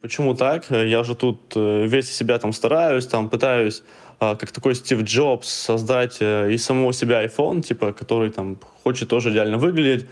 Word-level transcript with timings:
Почему 0.00 0.34
так? 0.34 0.70
Я 0.70 1.02
же 1.02 1.14
тут 1.16 1.52
э, 1.56 1.86
весь 1.86 2.10
себя 2.10 2.38
там 2.38 2.52
стараюсь, 2.52 3.06
там 3.06 3.28
пытаюсь 3.28 3.82
а, 4.20 4.36
как 4.36 4.52
такой 4.52 4.74
Стив 4.74 5.02
Джобс 5.02 5.48
создать 5.48 6.18
э, 6.20 6.52
из 6.52 6.64
самого 6.64 6.92
себя 6.92 7.24
iPhone, 7.24 7.62
типа, 7.62 7.92
который 7.92 8.30
там 8.30 8.58
хочет 8.84 9.08
тоже 9.08 9.30
идеально 9.30 9.58
выглядеть, 9.58 10.06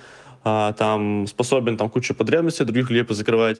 а, 0.45 0.72
там 0.72 1.27
способен 1.27 1.77
там 1.77 1.88
кучу 1.88 2.14
потребностей 2.14 2.64
других 2.64 2.91
людей 2.91 3.04
позакрывать. 3.04 3.59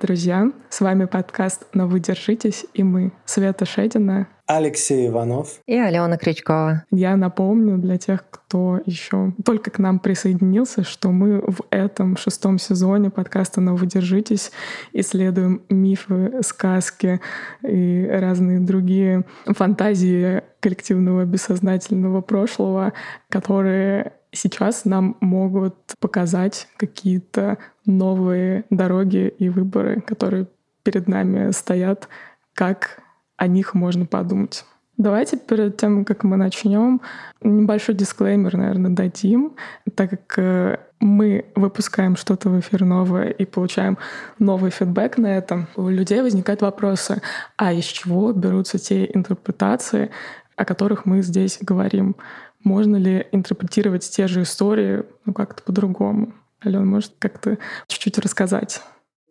Друзья! 0.00 0.50
С 0.70 0.80
вами 0.80 1.04
подкаст 1.04 1.66
«Но 1.74 1.86
вы 1.86 2.00
держитесь» 2.00 2.64
и 2.72 2.82
мы, 2.82 3.12
Света 3.26 3.66
Шедина, 3.66 4.28
Алексей 4.46 5.08
Иванов 5.08 5.60
и 5.66 5.76
Алена 5.76 6.16
Крючкова. 6.16 6.84
Я 6.90 7.16
напомню 7.16 7.76
для 7.76 7.98
тех, 7.98 8.24
кто 8.30 8.80
еще 8.86 9.32
только 9.44 9.70
к 9.70 9.78
нам 9.78 9.98
присоединился, 9.98 10.84
что 10.84 11.10
мы 11.10 11.40
в 11.40 11.60
этом 11.70 12.16
шестом 12.16 12.58
сезоне 12.58 13.10
подкаста 13.10 13.60
«Но 13.60 13.76
вы 13.76 13.86
держитесь» 13.86 14.52
исследуем 14.94 15.62
мифы, 15.68 16.40
сказки 16.40 17.20
и 17.62 18.08
разные 18.10 18.58
другие 18.58 19.24
фантазии 19.46 20.42
коллективного 20.60 21.26
бессознательного 21.26 22.22
прошлого, 22.22 22.94
которые 23.28 24.14
сейчас 24.32 24.84
нам 24.84 25.16
могут 25.20 25.76
показать 25.98 26.68
какие-то 26.76 27.58
новые 27.86 28.64
дороги 28.70 29.32
и 29.38 29.48
выборы, 29.48 30.00
которые 30.00 30.46
перед 30.82 31.08
нами 31.08 31.50
стоят, 31.50 32.08
как 32.54 33.00
о 33.36 33.46
них 33.46 33.74
можно 33.74 34.06
подумать. 34.06 34.64
Давайте 35.00 35.38
перед 35.38 35.78
тем, 35.78 36.04
как 36.04 36.24
мы 36.24 36.36
начнем, 36.36 37.00
небольшой 37.40 37.94
дисклеймер, 37.94 38.54
наверное, 38.54 38.90
дадим, 38.90 39.56
так 39.94 40.10
как 40.10 40.38
э, 40.38 40.78
мы 41.00 41.46
выпускаем 41.54 42.16
что-то 42.16 42.50
в 42.50 42.60
эфир 42.60 42.84
новое 42.84 43.30
и 43.30 43.46
получаем 43.46 43.96
новый 44.38 44.70
фидбэк 44.70 45.16
на 45.16 45.38
этом, 45.38 45.68
у 45.74 45.88
людей 45.88 46.20
возникают 46.20 46.60
вопросы, 46.60 47.22
а 47.56 47.72
из 47.72 47.84
чего 47.84 48.32
берутся 48.34 48.78
те 48.78 49.06
интерпретации, 49.06 50.10
о 50.56 50.66
которых 50.66 51.06
мы 51.06 51.22
здесь 51.22 51.56
говорим? 51.62 52.14
Можно 52.62 52.96
ли 52.96 53.26
интерпретировать 53.32 54.08
те 54.08 54.26
же 54.26 54.42
истории 54.42 55.04
ну, 55.24 55.32
как-то 55.32 55.62
по-другому? 55.62 56.34
Алена, 56.60 56.84
может, 56.84 57.14
как-то 57.18 57.58
чуть-чуть 57.86 58.18
рассказать? 58.18 58.82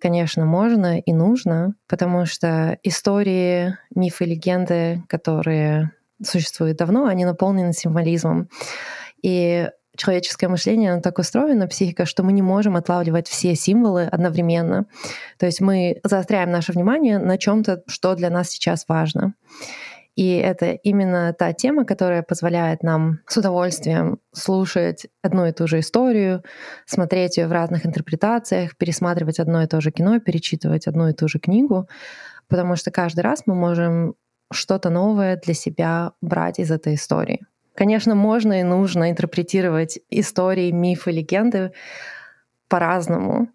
Конечно, 0.01 0.45
можно 0.45 0.99
и 0.99 1.13
нужно, 1.13 1.75
потому 1.87 2.25
что 2.25 2.77
истории, 2.83 3.77
мифы, 3.93 4.25
легенды, 4.25 5.03
которые 5.07 5.91
существуют 6.23 6.77
давно, 6.77 7.05
они 7.05 7.25
наполнены 7.25 7.73
символизмом. 7.73 8.49
И 9.21 9.69
человеческое 9.95 10.47
мышление, 10.47 10.93
оно 10.93 11.01
так 11.01 11.19
устроено, 11.19 11.67
психика, 11.67 12.05
что 12.05 12.23
мы 12.23 12.31
не 12.31 12.41
можем 12.41 12.77
отлавливать 12.77 13.27
все 13.27 13.53
символы 13.55 14.03
одновременно. 14.05 14.85
То 15.37 15.45
есть 15.45 15.59
мы 15.59 15.99
заостряем 16.03 16.49
наше 16.49 16.71
внимание 16.71 17.19
на 17.19 17.37
чем-то, 17.37 17.83
что 17.87 18.15
для 18.15 18.29
нас 18.29 18.49
сейчас 18.49 18.85
важно. 18.87 19.33
И 20.19 20.35
это 20.35 20.71
именно 20.71 21.31
та 21.31 21.53
тема, 21.53 21.85
которая 21.85 22.23
позволяет 22.23 22.83
нам 22.83 23.19
с 23.25 23.37
удовольствием 23.37 24.19
слушать 24.33 25.07
одну 25.21 25.45
и 25.45 25.53
ту 25.53 25.65
же 25.65 25.79
историю, 25.79 26.43
смотреть 26.85 27.37
ее 27.37 27.47
в 27.47 27.53
разных 27.53 27.85
интерпретациях, 27.85 28.75
пересматривать 28.75 29.39
одно 29.39 29.63
и 29.63 29.65
то 29.65 29.79
же 29.79 29.91
кино, 29.91 30.19
перечитывать 30.19 30.87
одну 30.87 31.07
и 31.07 31.13
ту 31.13 31.29
же 31.29 31.39
книгу, 31.39 31.87
потому 32.49 32.75
что 32.75 32.91
каждый 32.91 33.21
раз 33.21 33.43
мы 33.45 33.55
можем 33.55 34.15
что-то 34.51 34.89
новое 34.89 35.37
для 35.37 35.53
себя 35.53 36.11
брать 36.21 36.59
из 36.59 36.69
этой 36.69 36.95
истории. 36.95 37.39
Конечно, 37.73 38.13
можно 38.13 38.59
и 38.59 38.63
нужно 38.63 39.11
интерпретировать 39.11 39.99
истории, 40.09 40.71
мифы, 40.71 41.11
легенды 41.11 41.71
по-разному. 42.67 43.47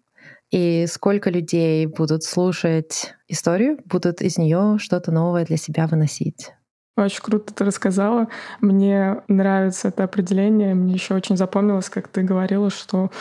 И 0.55 0.85
сколько 0.87 1.29
людей 1.29 1.85
будут 1.85 2.23
слушать 2.23 3.13
историю, 3.27 3.77
будут 3.83 4.21
из 4.21 4.37
нее 4.37 4.77
что-то 4.79 5.11
новое 5.11 5.43
для 5.43 5.57
себя 5.57 5.85
выносить. 5.85 6.53
Очень 6.95 7.23
круто 7.23 7.53
ты 7.53 7.65
рассказала. 7.65 8.29
Мне 8.61 9.17
нравится 9.27 9.89
это 9.89 10.05
определение. 10.05 10.73
Мне 10.73 10.93
еще 10.93 11.13
очень 11.13 11.35
запомнилось, 11.35 11.89
как 11.89 12.07
ты 12.07 12.23
говорила, 12.23 12.69
что 12.69 13.11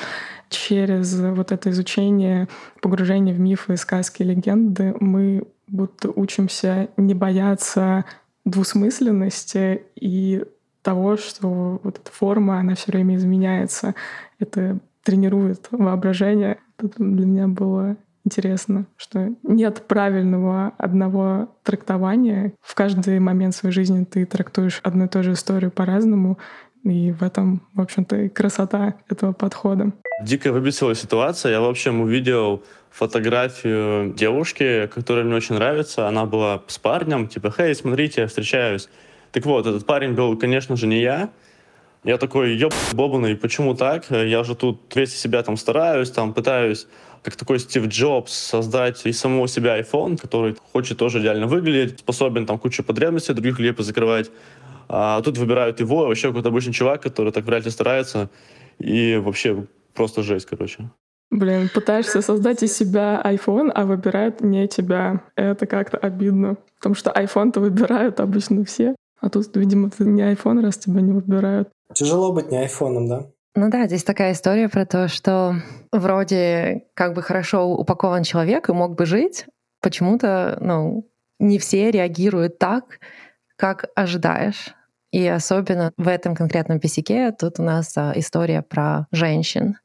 через 0.49 1.19
вот 1.19 1.51
это 1.51 1.71
изучение, 1.71 2.47
погружение 2.81 3.35
в 3.35 3.41
мифы, 3.41 3.77
сказки, 3.79 4.23
легенды 4.23 4.95
мы 5.01 5.49
будто 5.67 6.11
учимся 6.11 6.89
не 6.97 7.15
бояться 7.15 8.05
двусмысленности 8.45 9.83
и 9.97 10.45
того, 10.83 11.17
что 11.17 11.81
вот 11.83 11.99
эта 11.99 12.13
форма, 12.13 12.61
она 12.61 12.77
все 12.77 12.93
время 12.93 13.17
изменяется. 13.17 13.97
Это 14.39 14.79
тренирует 15.03 15.67
воображение. 15.73 16.59
Это 16.85 17.03
для 17.03 17.27
меня 17.27 17.49
было 17.49 17.97
интересно, 18.25 18.87
что 18.97 19.31
нет 19.43 19.87
правильного 19.87 20.73
одного 20.79 21.49
трактования. 21.63 22.53
В 22.61 22.75
каждый 22.75 23.19
момент 23.19 23.55
своей 23.55 23.75
жизни 23.75 24.05
ты 24.05 24.25
трактуешь 24.27 24.81
одну 24.83 25.07
и 25.07 25.09
ту 25.09 25.23
же 25.23 25.33
историю 25.33 25.71
по-разному, 25.71 26.39
и 26.85 27.13
в 27.13 27.23
этом, 27.23 27.63
в 27.73 27.81
общем-то, 27.81 28.17
и 28.17 28.29
красота 28.29 28.95
этого 29.09 29.33
подхода. 29.33 29.93
Дико 30.23 30.53
выбесила 30.53 30.95
ситуация. 30.95 31.53
Я, 31.53 31.61
в 31.61 31.65
общем, 31.65 32.03
увидел 32.03 32.63
фотографию 32.91 34.13
девушки, 34.15 34.89
которая 34.95 35.25
мне 35.25 35.35
очень 35.35 35.55
нравится. 35.55 36.07
Она 36.07 36.27
была 36.27 36.63
с 36.67 36.79
парнем, 36.79 37.27
типа, 37.27 37.51
«Хей, 37.51 37.75
смотрите, 37.75 38.23
я 38.23 38.27
встречаюсь». 38.27 38.89
Так 39.33 39.47
вот, 39.47 39.67
этот 39.67 39.85
парень 39.87 40.13
был, 40.13 40.37
конечно 40.39 40.77
же, 40.77 40.87
не 40.87 41.01
я. 41.01 41.31
Я 42.05 42.19
такой, 42.19 42.55
ёб, 42.55 42.75
бобаный, 42.93 43.35
почему 43.35 43.75
так? 43.75 44.11
Я 44.11 44.45
же 44.45 44.55
тут 44.55 44.95
весь 44.95 45.17
себя 45.17 45.43
там 45.43 45.57
стараюсь, 45.57 46.11
там 46.11 46.35
пытаюсь 46.35 46.87
как 47.25 47.37
такой 47.37 47.59
Стив 47.59 47.87
Джобс 47.87 48.33
создать 48.33 49.07
из 49.07 49.19
самого 49.19 49.49
себя 49.49 49.81
iPhone, 49.81 50.19
который 50.19 50.55
хочет 50.73 50.99
тоже 50.99 51.21
идеально 51.21 51.47
выглядеть, 51.47 52.01
способен 52.01 52.45
там 52.45 52.59
кучу 52.59 52.85
потребностей 52.85 53.33
других 53.33 53.59
людей 53.59 53.73
позакрывать. 53.73 54.31
А 54.89 55.23
тут 55.23 55.39
выбирают 55.39 55.81
его, 55.81 56.07
вообще 56.07 56.29
какой-то 56.29 56.51
обычный 56.51 56.75
чувак, 56.75 57.01
который 57.01 57.33
так 57.33 57.45
вряд 57.45 57.65
ли 57.65 57.71
старается. 57.71 58.29
И 58.79 59.17
вообще 59.17 59.65
просто 59.95 60.23
жесть, 60.23 60.45
короче. 60.45 60.91
Блин, 61.31 61.71
пытаешься 61.73 62.21
создать 62.21 62.63
из 62.63 62.77
себя 62.77 63.23
iPhone, 63.25 63.71
а 63.75 63.87
выбирают 63.87 64.43
не 64.43 64.69
тебя. 64.69 65.23
Это 65.35 65.67
как-то 65.67 65.97
обидно. 65.97 66.59
Потому 66.77 66.95
что 66.95 67.11
iPhone-то 67.11 67.61
выбирают 67.61 68.21
обычно 68.21 68.65
все. 68.67 68.95
А 69.25 69.31
тут, 69.31 69.57
видимо, 69.57 69.89
ты 69.89 70.05
не 70.05 70.21
iPhone, 70.21 70.61
раз 70.61 70.77
тебя 70.77 71.01
не 71.01 71.13
выбирают. 71.13 71.71
Тяжело 71.95 72.31
быть 72.31 72.51
не 72.51 72.59
айфоном, 72.59 73.09
да? 73.09 73.27
Ну 73.55 73.71
да, 73.71 73.87
здесь 73.87 74.05
такая 74.05 74.33
история 74.33 74.69
про 74.69 74.85
то, 74.85 75.09
что 75.09 75.55
вроде 75.93 76.85
как 76.93 77.15
бы 77.15 77.23
хорошо 77.23 77.67
упакован 77.71 78.23
человек 78.23 78.69
и 78.69 78.75
мог 78.75 78.97
бы 78.97 79.07
жить, 79.07 79.47
почему-то, 79.81 80.59
ну, 80.61 81.09
не 81.39 81.59
все 81.59 81.91
реагируют 81.91 82.59
так, 82.59 82.99
как 83.57 83.87
ожидаешь. 83.95 84.75
И 85.11 85.27
особенно 85.27 85.93
в 85.97 86.09
этом 86.09 86.35
конкретном 86.35 86.79
писяке 86.79 87.33
тут 87.33 87.59
у 87.59 87.63
нас 87.63 87.97
а, 87.97 88.13
история 88.17 88.61
про 88.61 89.07
женщин. 89.11 89.79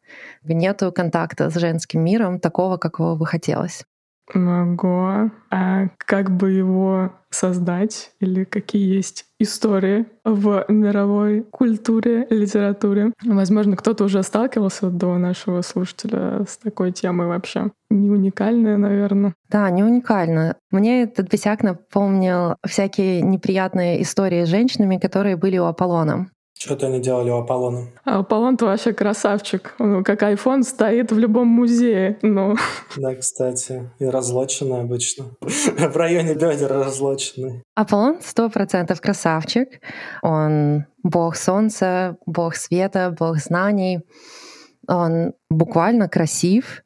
Нету 0.43 0.91
контакта 0.91 1.49
с 1.49 1.55
женским 1.55 2.03
миром 2.03 2.41
такого, 2.41 2.75
какого 2.75 3.15
бы 3.15 3.25
хотелось. 3.25 3.85
Могу. 4.33 5.31
А 5.51 5.87
как 5.97 6.31
бы 6.31 6.51
его 6.51 7.11
создать? 7.29 8.11
Или 8.19 8.43
какие 8.43 8.95
есть 8.95 9.25
истории 9.39 10.05
в 10.23 10.65
мировой 10.67 11.41
культуре, 11.41 12.27
литературе? 12.29 13.11
Возможно, 13.23 13.75
кто-то 13.75 14.03
уже 14.03 14.21
сталкивался 14.23 14.89
до 14.89 15.17
нашего 15.17 15.61
слушателя 15.61 16.45
с 16.47 16.57
такой 16.57 16.91
темой 16.91 17.27
вообще. 17.27 17.71
Не 17.89 18.09
уникальная, 18.09 18.77
наверное. 18.77 19.33
Да, 19.49 19.69
не 19.69 19.83
уникально. 19.83 20.55
Мне 20.71 21.03
этот 21.03 21.31
бесяк 21.31 21.63
напомнил 21.63 22.55
всякие 22.65 23.21
неприятные 23.21 24.01
истории 24.01 24.45
с 24.45 24.49
женщинами, 24.49 24.97
которые 24.97 25.37
были 25.37 25.57
у 25.57 25.65
Аполлона. 25.65 26.27
Что-то 26.61 26.87
они 26.87 26.99
делали 26.99 27.29
у 27.29 27.37
Аполлона. 27.37 27.87
А 28.03 28.19
Аполлон-то 28.19 28.65
вообще 28.65 28.91
красавчик. 28.91 29.75
Он, 29.79 30.03
как 30.03 30.23
iPhone 30.23 30.63
стоит 30.63 31.09
в 31.09 31.17
любом 31.17 31.47
музее. 31.47 32.19
Ну. 32.21 32.55
Да, 32.97 33.15
кстати. 33.15 33.89
И 33.99 34.05
разлоченный 34.05 34.81
обычно. 34.81 35.27
В 35.41 35.95
районе 35.95 36.33
бедер 36.33 36.69
разлоченный. 36.69 37.63
Аполлон 37.75 38.19
сто 38.21 38.49
процентов 38.49 38.99
красавчик. 38.99 39.79
Он 40.21 40.85
бог 41.01 41.37
солнца, 41.37 42.17
бог 42.25 42.55
света, 42.55 43.15
бог 43.17 43.37
знаний. 43.37 44.01
Он 44.89 45.31
буквально 45.49 46.09
красив 46.09 46.83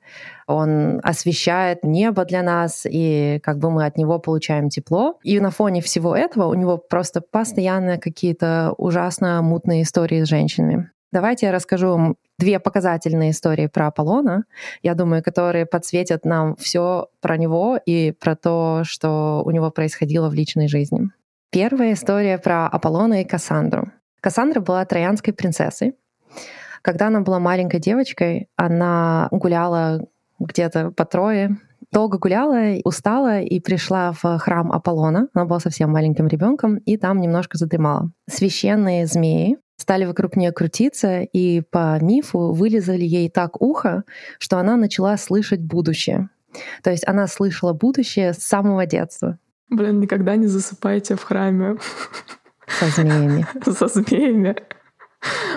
он 0.48 1.00
освещает 1.04 1.84
небо 1.84 2.26
для 2.26 2.44
нас, 2.44 2.86
и 2.90 3.40
как 3.44 3.60
бы 3.60 3.72
мы 3.72 3.86
от 3.86 3.98
него 3.98 4.20
получаем 4.20 4.70
тепло. 4.70 5.20
И 5.24 5.40
на 5.40 5.52
фоне 5.52 5.82
всего 5.82 6.16
этого 6.16 6.48
у 6.48 6.54
него 6.54 6.78
просто 6.78 7.22
постоянно 7.22 7.98
какие-то 7.98 8.74
ужасно 8.78 9.42
мутные 9.42 9.84
истории 9.84 10.24
с 10.24 10.28
женщинами. 10.28 10.90
Давайте 11.12 11.46
я 11.46 11.52
расскажу 11.52 11.90
вам 11.90 12.16
две 12.40 12.60
показательные 12.60 13.32
истории 13.32 13.68
про 13.68 13.88
Аполлона, 13.88 14.46
я 14.82 14.96
думаю, 14.96 15.24
которые 15.24 15.68
подсветят 15.68 16.26
нам 16.26 16.56
все 16.56 17.08
про 17.22 17.38
него 17.38 17.78
и 17.86 18.12
про 18.12 18.36
то, 18.36 18.82
что 18.84 19.44
у 19.46 19.52
него 19.52 19.70
происходило 19.70 20.28
в 20.30 20.34
личной 20.34 20.68
жизни. 20.68 21.12
Первая 21.52 21.94
история 21.94 22.40
про 22.40 22.66
Аполлона 22.66 23.22
и 23.22 23.26
Кассандру. 23.26 23.92
Кассандра 24.22 24.60
была 24.60 24.84
троянской 24.86 25.34
принцессой. 25.34 25.96
Когда 26.82 27.08
она 27.08 27.22
была 27.22 27.40
маленькой 27.40 27.80
девочкой, 27.80 28.50
она 28.56 29.28
гуляла 29.30 30.06
где-то 30.46 30.92
по 30.92 31.06
Трое, 31.06 31.58
долго 31.92 32.18
гуляла, 32.18 32.80
устала 32.84 33.40
и 33.40 33.60
пришла 33.60 34.12
в 34.12 34.38
храм 34.40 34.72
Аполлона. 34.72 35.28
Она 35.34 35.46
была 35.46 35.60
совсем 35.60 35.92
маленьким 35.92 36.28
ребенком 36.28 36.78
и 36.78 36.98
там 36.98 37.22
немножко 37.22 37.58
задремала. 37.58 38.12
Священные 38.30 39.06
змеи 39.06 39.58
стали 39.78 40.06
вокруг 40.06 40.36
нее 40.36 40.52
крутиться 40.52 41.22
и 41.22 41.62
по 41.62 42.00
мифу 42.02 42.52
вылезали 42.52 43.04
ей 43.04 43.30
так 43.30 43.62
ухо, 43.62 44.04
что 44.40 44.58
она 44.58 44.76
начала 44.76 45.18
слышать 45.18 45.62
будущее. 45.62 46.30
То 46.84 46.92
есть 46.92 47.08
она 47.08 47.28
слышала 47.28 47.74
будущее 47.74 48.34
с 48.34 48.38
самого 48.38 48.86
детства. 48.86 49.38
Блин, 49.70 50.00
никогда 50.00 50.36
не 50.36 50.48
засыпайте 50.48 51.16
в 51.16 51.24
храме. 51.24 51.78
Со 52.68 52.86
змеями. 52.88 53.46
Со 53.66 53.88
змеями. 53.88 54.56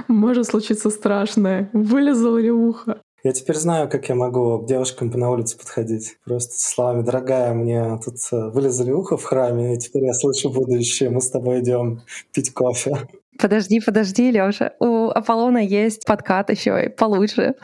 Может 0.08 0.46
случиться 0.46 0.90
страшное. 0.90 1.68
Вылезало 1.72 2.38
ли 2.38 2.50
ухо? 2.50 3.00
Я 3.22 3.32
теперь 3.32 3.56
знаю, 3.56 3.88
как 3.88 4.08
я 4.08 4.14
могу 4.14 4.58
к 4.58 4.66
девушкам 4.66 5.10
на 5.10 5.30
улице 5.30 5.58
подходить. 5.58 6.16
Просто 6.24 6.54
словами 6.56 7.02
«Дорогая, 7.02 7.54
мне 7.54 7.98
тут 8.04 8.16
э, 8.30 8.50
вылезали 8.50 8.92
ухо 8.92 9.16
в 9.16 9.24
храме, 9.24 9.74
и 9.74 9.78
теперь 9.78 10.04
я 10.04 10.12
слышу 10.12 10.50
будущее, 10.50 11.10
мы 11.10 11.20
с 11.20 11.30
тобой 11.30 11.60
идем 11.60 12.02
пить 12.32 12.52
кофе». 12.52 13.08
Подожди, 13.38 13.80
подожди, 13.80 14.30
Лёша. 14.30 14.72
У 14.80 15.08
Аполлона 15.08 15.58
есть 15.58 16.06
подкат 16.06 16.50
еще 16.50 16.88
получше. 16.90 17.54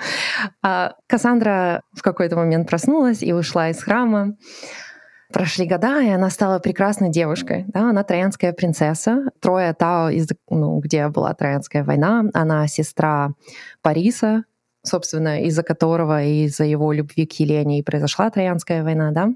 А 0.62 0.94
Кассандра 1.06 1.82
в 1.92 2.02
какой-то 2.02 2.36
момент 2.36 2.68
проснулась 2.68 3.22
и 3.22 3.32
ушла 3.32 3.70
из 3.70 3.82
храма. 3.82 4.36
Прошли 5.32 5.66
года, 5.66 6.02
и 6.02 6.10
она 6.10 6.28
стала 6.28 6.58
прекрасной 6.58 7.10
девушкой. 7.10 7.64
Да, 7.68 7.88
она 7.88 8.02
троянская 8.04 8.52
принцесса. 8.52 9.30
Троя 9.40 9.72
Тао, 9.72 10.10
из, 10.10 10.28
ну, 10.50 10.78
где 10.80 11.08
была 11.08 11.32
Троянская 11.32 11.84
война. 11.84 12.24
Она 12.34 12.66
сестра 12.66 13.30
Париса, 13.80 14.44
собственно, 14.82 15.42
из-за 15.42 15.62
которого 15.62 16.22
и 16.22 16.44
из-за 16.44 16.64
его 16.64 16.92
любви 16.92 17.26
к 17.26 17.32
Елене 17.34 17.78
и 17.78 17.82
произошла 17.82 18.30
Троянская 18.30 18.82
война, 18.82 19.10
да. 19.12 19.30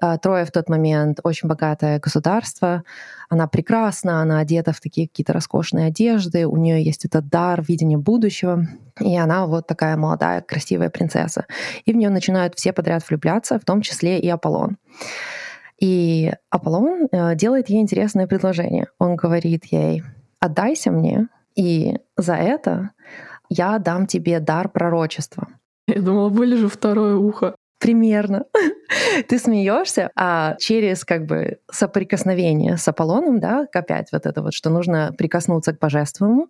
А, 0.00 0.18
Троя 0.18 0.44
в 0.44 0.50
тот 0.50 0.68
момент 0.68 1.20
очень 1.22 1.48
богатое 1.48 2.00
государство, 2.00 2.82
она 3.28 3.46
прекрасна, 3.46 4.22
она 4.22 4.40
одета 4.40 4.72
в 4.72 4.80
такие 4.80 5.08
какие-то 5.08 5.32
роскошные 5.32 5.86
одежды, 5.86 6.46
у 6.46 6.56
нее 6.56 6.82
есть 6.82 7.04
этот 7.04 7.28
дар 7.28 7.62
видения 7.62 7.98
будущего, 7.98 8.66
и 8.98 9.16
она 9.16 9.46
вот 9.46 9.66
такая 9.66 9.96
молодая, 9.96 10.40
красивая 10.40 10.90
принцесса. 10.90 11.46
И 11.84 11.92
в 11.92 11.96
нее 11.96 12.10
начинают 12.10 12.54
все 12.56 12.72
подряд 12.72 13.08
влюбляться, 13.08 13.58
в 13.58 13.64
том 13.64 13.82
числе 13.82 14.18
и 14.18 14.28
Аполлон. 14.28 14.78
И 15.78 16.32
Аполлон 16.48 17.08
э, 17.10 17.34
делает 17.34 17.68
ей 17.68 17.80
интересное 17.80 18.26
предложение. 18.26 18.86
Он 18.98 19.16
говорит 19.16 19.64
ей, 19.66 20.04
отдайся 20.40 20.90
мне, 20.90 21.28
и 21.54 21.98
за 22.16 22.34
это 22.34 22.90
я 23.52 23.78
дам 23.78 24.06
тебе 24.06 24.40
дар 24.40 24.68
пророчества. 24.68 25.48
Я 25.86 26.00
думала, 26.00 26.28
вылежу 26.28 26.68
второе 26.68 27.16
ухо. 27.16 27.54
Примерно. 27.78 28.44
Ты 29.28 29.38
смеешься, 29.40 30.10
а 30.14 30.54
через 30.60 31.04
как 31.04 31.26
бы 31.26 31.58
соприкосновение 31.70 32.76
с 32.76 32.86
Аполлоном, 32.86 33.40
да, 33.40 33.66
опять 33.72 34.12
вот 34.12 34.24
это 34.24 34.40
вот, 34.40 34.54
что 34.54 34.70
нужно 34.70 35.12
прикоснуться 35.18 35.72
к 35.72 35.80
божественному. 35.80 36.46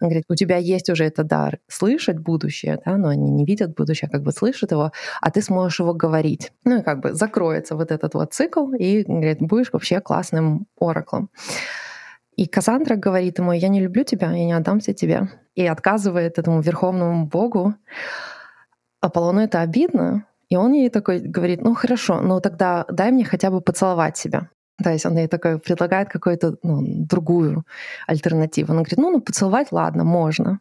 Он 0.00 0.08
говорит, 0.08 0.24
у 0.28 0.34
тебя 0.34 0.56
есть 0.56 0.90
уже 0.90 1.04
этот 1.04 1.28
дар 1.28 1.58
слышать 1.68 2.18
будущее, 2.18 2.80
да, 2.84 2.96
но 2.96 3.08
они 3.08 3.30
не 3.30 3.44
видят 3.44 3.76
будущее, 3.76 4.08
а 4.08 4.12
как 4.12 4.24
бы 4.24 4.32
слышат 4.32 4.72
его, 4.72 4.90
а 5.20 5.30
ты 5.30 5.40
сможешь 5.40 5.78
его 5.78 5.94
говорить. 5.94 6.52
Ну 6.64 6.80
и 6.80 6.82
как 6.82 7.00
бы 7.00 7.14
закроется 7.14 7.76
вот 7.76 7.92
этот 7.92 8.14
вот 8.14 8.34
цикл, 8.34 8.72
и, 8.72 9.04
говорит, 9.04 9.38
будешь 9.38 9.72
вообще 9.72 10.00
классным 10.00 10.66
ораклом. 10.80 11.30
И 12.36 12.46
Кассандра 12.46 12.96
говорит 12.96 13.38
ему, 13.38 13.52
я 13.52 13.68
не 13.68 13.80
люблю 13.80 14.04
тебя, 14.04 14.30
я 14.32 14.44
не 14.44 14.52
отдамся 14.52 14.92
тебе. 14.92 15.28
И 15.54 15.66
отказывает 15.66 16.38
этому 16.38 16.60
верховному 16.60 17.26
богу. 17.26 17.74
Аполлону 19.00 19.40
это 19.40 19.62
обидно, 19.62 20.26
и 20.48 20.56
он 20.56 20.72
ей 20.72 20.90
такой 20.90 21.20
говорит, 21.20 21.62
ну 21.62 21.74
хорошо, 21.74 22.20
ну 22.20 22.40
тогда 22.40 22.84
дай 22.90 23.10
мне 23.10 23.24
хотя 23.24 23.50
бы 23.50 23.60
поцеловать 23.60 24.16
себя. 24.16 24.48
То 24.82 24.90
есть 24.90 25.06
он 25.06 25.16
ей 25.16 25.28
такой 25.28 25.58
предлагает 25.58 26.08
какую-то 26.08 26.56
ну, 26.62 26.82
другую 26.84 27.64
альтернативу. 28.06 28.72
Он 28.72 28.78
говорит, 28.78 28.98
ну, 28.98 29.10
ну 29.10 29.20
поцеловать, 29.20 29.72
ладно, 29.72 30.04
можно. 30.04 30.60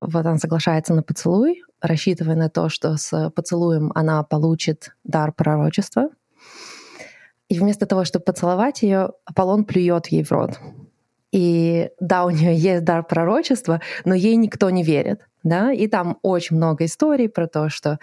Вот 0.00 0.24
она 0.24 0.38
соглашается 0.38 0.94
на 0.94 1.02
поцелуй, 1.02 1.62
рассчитывая 1.82 2.36
на 2.36 2.48
то, 2.48 2.70
что 2.70 2.96
с 2.96 3.30
поцелуем 3.30 3.92
она 3.94 4.22
получит 4.22 4.94
дар 5.04 5.32
пророчества. 5.32 6.08
И 7.50 7.58
вместо 7.58 7.84
того, 7.84 8.04
чтобы 8.04 8.24
поцеловать 8.24 8.82
ее, 8.82 9.10
Аполлон 9.24 9.64
плюет 9.64 10.06
ей 10.06 10.22
в 10.22 10.30
рот. 10.30 10.58
И 11.32 11.90
да, 11.98 12.24
у 12.24 12.30
нее 12.30 12.54
есть 12.54 12.84
дар 12.84 13.02
пророчества, 13.04 13.80
но 14.04 14.14
ей 14.14 14.36
никто 14.36 14.70
не 14.70 14.84
верит. 14.84 15.26
Да? 15.42 15.72
И 15.72 15.88
там 15.88 16.18
очень 16.22 16.56
много 16.56 16.84
историй 16.84 17.28
про 17.28 17.48
то, 17.48 17.68
что 17.68 17.98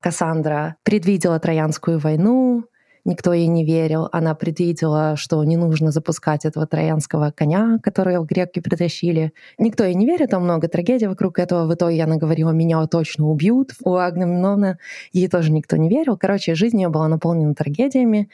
Кассандра 0.00 0.76
предвидела 0.84 1.40
Троянскую 1.40 1.98
войну, 1.98 2.64
никто 3.04 3.32
ей 3.32 3.48
не 3.48 3.64
верил. 3.64 4.08
Она 4.12 4.36
предвидела, 4.36 5.16
что 5.16 5.42
не 5.42 5.56
нужно 5.56 5.90
запускать 5.90 6.44
этого 6.44 6.68
троянского 6.68 7.32
коня, 7.32 7.80
которого 7.82 8.24
греки 8.24 8.60
притащили. 8.60 9.32
Никто 9.58 9.82
ей 9.82 9.94
не 9.94 10.06
верит, 10.06 10.30
там 10.30 10.44
много 10.44 10.68
трагедий 10.68 11.08
вокруг 11.08 11.40
этого. 11.40 11.66
В 11.66 11.74
итоге 11.74 12.04
она 12.04 12.16
говорила, 12.16 12.50
меня 12.50 12.86
точно 12.86 13.28
убьют. 13.28 13.72
У 13.82 13.94
Агнемнона 13.94 14.78
ей 15.12 15.26
тоже 15.26 15.50
никто 15.50 15.76
не 15.76 15.88
верил. 15.88 16.16
Короче, 16.16 16.54
жизнь 16.54 16.80
ее 16.80 16.90
была 16.90 17.08
наполнена 17.08 17.54
трагедиями 17.54 18.30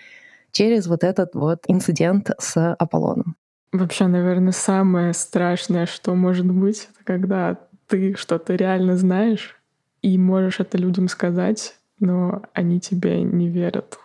через 0.54 0.86
вот 0.86 1.04
этот 1.04 1.34
вот 1.34 1.64
инцидент 1.66 2.30
с 2.38 2.74
Аполлоном. 2.74 3.36
Вообще, 3.72 4.06
наверное, 4.06 4.52
самое 4.52 5.12
страшное, 5.12 5.86
что 5.86 6.14
может 6.14 6.46
быть, 6.46 6.88
это 6.94 7.04
когда 7.04 7.58
ты 7.88 8.14
что-то 8.14 8.54
реально 8.54 8.96
знаешь 8.96 9.60
и 10.00 10.16
можешь 10.16 10.60
это 10.60 10.78
людям 10.78 11.08
сказать, 11.08 11.74
но 11.98 12.42
они 12.52 12.80
тебе 12.80 13.22
не 13.22 13.48
верят. 13.48 13.98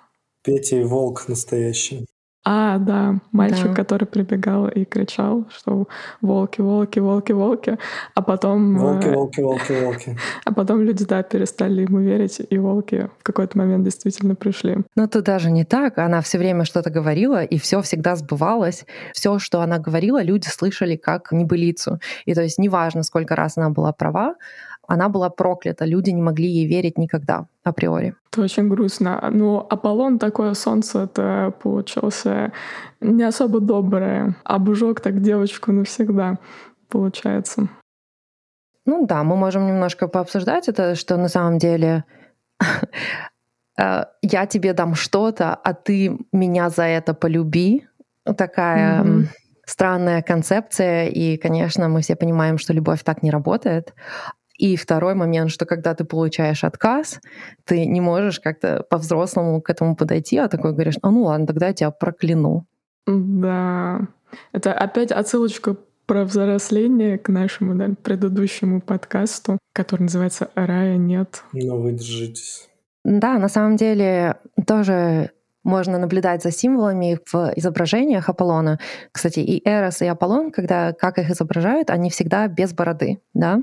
Петя 0.44 0.78
и 0.78 0.84
волк 0.84 1.28
настоящий. 1.28 2.08
А, 2.46 2.78
да, 2.78 3.16
мальчик, 3.32 3.68
да. 3.68 3.74
который 3.74 4.06
прибегал 4.06 4.70
и 4.70 4.86
кричал, 4.86 5.46
что 5.50 5.88
волки, 6.22 6.62
волки, 6.62 7.00
волки, 7.00 7.34
волки, 7.34 7.78
а 8.16 8.22
потом... 8.22 8.78
Волки, 8.78 9.08
э, 9.08 9.14
волки, 9.14 9.42
волки, 9.42 9.72
волки. 9.84 10.18
А 10.46 10.54
потом 10.54 10.82
люди, 10.82 11.06
да, 11.06 11.22
перестали 11.22 11.82
ему 11.82 12.00
верить, 12.00 12.42
и 12.50 12.58
волки 12.58 13.10
в 13.20 13.24
какой-то 13.24 13.58
момент 13.58 13.84
действительно 13.84 14.36
пришли. 14.36 14.78
Ну, 14.96 15.04
это 15.04 15.22
даже 15.22 15.52
не 15.52 15.66
так. 15.66 15.98
Она 15.98 16.22
все 16.22 16.38
время 16.38 16.64
что-то 16.64 16.90
говорила, 16.90 17.44
и 17.44 17.58
все 17.60 17.82
всегда 17.82 18.16
сбывалось. 18.16 18.86
Все, 19.14 19.38
что 19.38 19.62
она 19.62 19.78
говорила, 19.78 20.24
люди 20.24 20.48
слышали 20.48 20.96
как 20.96 21.34
небылицу. 21.34 22.00
И 22.26 22.34
то 22.34 22.42
есть 22.42 22.58
неважно, 22.58 23.04
сколько 23.04 23.36
раз 23.36 23.58
она 23.58 23.70
была 23.70 23.92
права, 23.92 24.36
она 24.90 25.08
была 25.08 25.30
проклята, 25.30 25.86
люди 25.86 26.10
не 26.10 26.22
могли 26.22 26.48
ей 26.48 26.68
верить 26.68 26.98
никогда 26.98 27.46
априори. 27.64 28.16
Это 28.32 28.42
очень 28.42 28.68
грустно. 28.70 29.30
Ну, 29.32 29.60
Аполлон, 29.70 30.18
такое 30.18 30.56
солнце, 30.56 31.04
это 31.04 31.54
получился 31.62 32.52
не 33.00 33.24
особо 33.24 33.60
доброе. 33.60 34.36
Обжег 34.44 35.02
так 35.02 35.22
девочку 35.22 35.72
навсегда, 35.72 36.40
получается. 36.90 37.70
Ну 38.86 39.06
да, 39.06 39.24
мы 39.24 39.36
можем 39.36 39.68
немножко 39.68 40.08
пообсуждать 40.08 40.68
это, 40.68 40.96
что 40.96 41.18
на 41.18 41.28
самом 41.28 41.60
деле 41.60 42.04
э, 43.80 44.04
я 44.24 44.46
тебе 44.48 44.74
дам 44.74 44.96
что-то, 44.96 45.54
а 45.54 45.74
ты 45.74 46.18
меня 46.32 46.70
за 46.70 46.84
это 46.84 47.14
полюби. 47.14 47.86
Такая 48.38 49.04
mm-hmm. 49.04 49.26
странная 49.68 50.22
концепция, 50.24 51.08
и, 51.08 51.38
конечно, 51.38 51.90
мы 51.90 52.02
все 52.02 52.16
понимаем, 52.16 52.58
что 52.58 52.74
любовь 52.74 53.04
так 53.04 53.22
не 53.22 53.30
работает. 53.30 53.94
И 54.60 54.76
второй 54.76 55.16
момент, 55.16 55.52
что 55.52 55.66
когда 55.66 55.96
ты 55.96 56.04
получаешь 56.04 56.66
отказ, 56.66 57.22
ты 57.64 57.86
не 57.86 58.02
можешь 58.02 58.42
как-то 58.42 58.84
по-взрослому 58.90 59.62
к 59.62 59.70
этому 59.70 59.96
подойти, 59.96 60.38
а 60.38 60.50
такой 60.50 60.74
говоришь, 60.74 60.98
а 61.02 61.12
ну 61.12 61.24
ладно, 61.24 61.48
тогда 61.48 61.68
я 61.68 61.74
тебя 61.74 61.92
прокляну. 61.92 62.68
Да. 63.08 64.02
Это 64.52 64.74
опять 64.74 65.12
отсылочка 65.12 65.78
про 66.06 66.26
взросление 66.26 67.18
к 67.18 67.30
нашему 67.30 67.74
да, 67.76 67.88
предыдущему 68.04 68.82
подкасту, 68.82 69.58
который 69.74 70.04
называется 70.04 70.50
«Рая 70.56 70.98
нет». 70.98 71.44
Ну, 71.54 71.78
вы 71.78 71.94
держитесь. 71.94 72.68
Да, 73.06 73.38
на 73.38 73.48
самом 73.48 73.78
деле 73.78 74.36
тоже 74.68 75.32
можно 75.64 75.98
наблюдать 75.98 76.44
за 76.44 76.52
символами 76.52 77.20
в 77.32 77.54
изображениях 77.56 78.28
Аполлона. 78.28 78.80
Кстати, 79.14 79.40
и 79.40 79.62
Эрос, 79.68 80.02
и 80.02 80.08
Аполлон, 80.08 80.52
когда 80.52 80.92
как 80.92 81.18
их 81.18 81.30
изображают, 81.30 81.90
они 81.90 82.10
всегда 82.10 82.48
без 82.48 82.74
бороды, 82.74 83.22
да. 83.34 83.62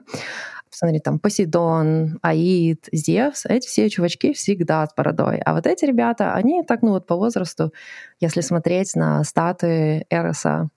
Смотри, 0.71 1.01
там 1.01 1.19
Посейдон, 1.19 2.19
Аид, 2.23 2.89
Зевс, 2.93 3.47
эти 3.47 3.67
все 3.67 3.89
чувачки 3.89 4.33
всегда 4.33 4.87
с 4.87 4.95
бородой. 4.95 5.39
А 5.39 5.55
вот 5.55 5.67
эти 5.67 5.85
ребята, 5.85 6.35
они 6.35 6.63
так, 6.63 6.83
ну 6.83 6.91
вот 6.91 7.07
по 7.07 7.17
возрасту, 7.17 7.73
если 8.21 8.41
смотреть 8.41 8.95
на 8.95 9.25
статы 9.25 10.07
Эроса, 10.11 10.69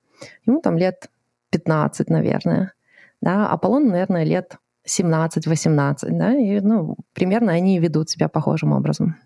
ему 0.46 0.62
там 0.62 0.77
лет 0.77 1.10
15, 1.51 2.10
наверное. 2.10 2.74
Да, 3.22 3.48
Аполлон, 3.50 3.88
наверное, 3.88 4.24
лет 4.24 4.58
17-18, 4.88 5.98
да, 6.12 6.34
и, 6.34 6.60
ну, 6.62 6.96
примерно 7.13 7.51
они 7.51 7.79
ведут 7.79 8.10
себя 8.10 8.29
похожим 8.29 8.72
образом. 8.72 9.17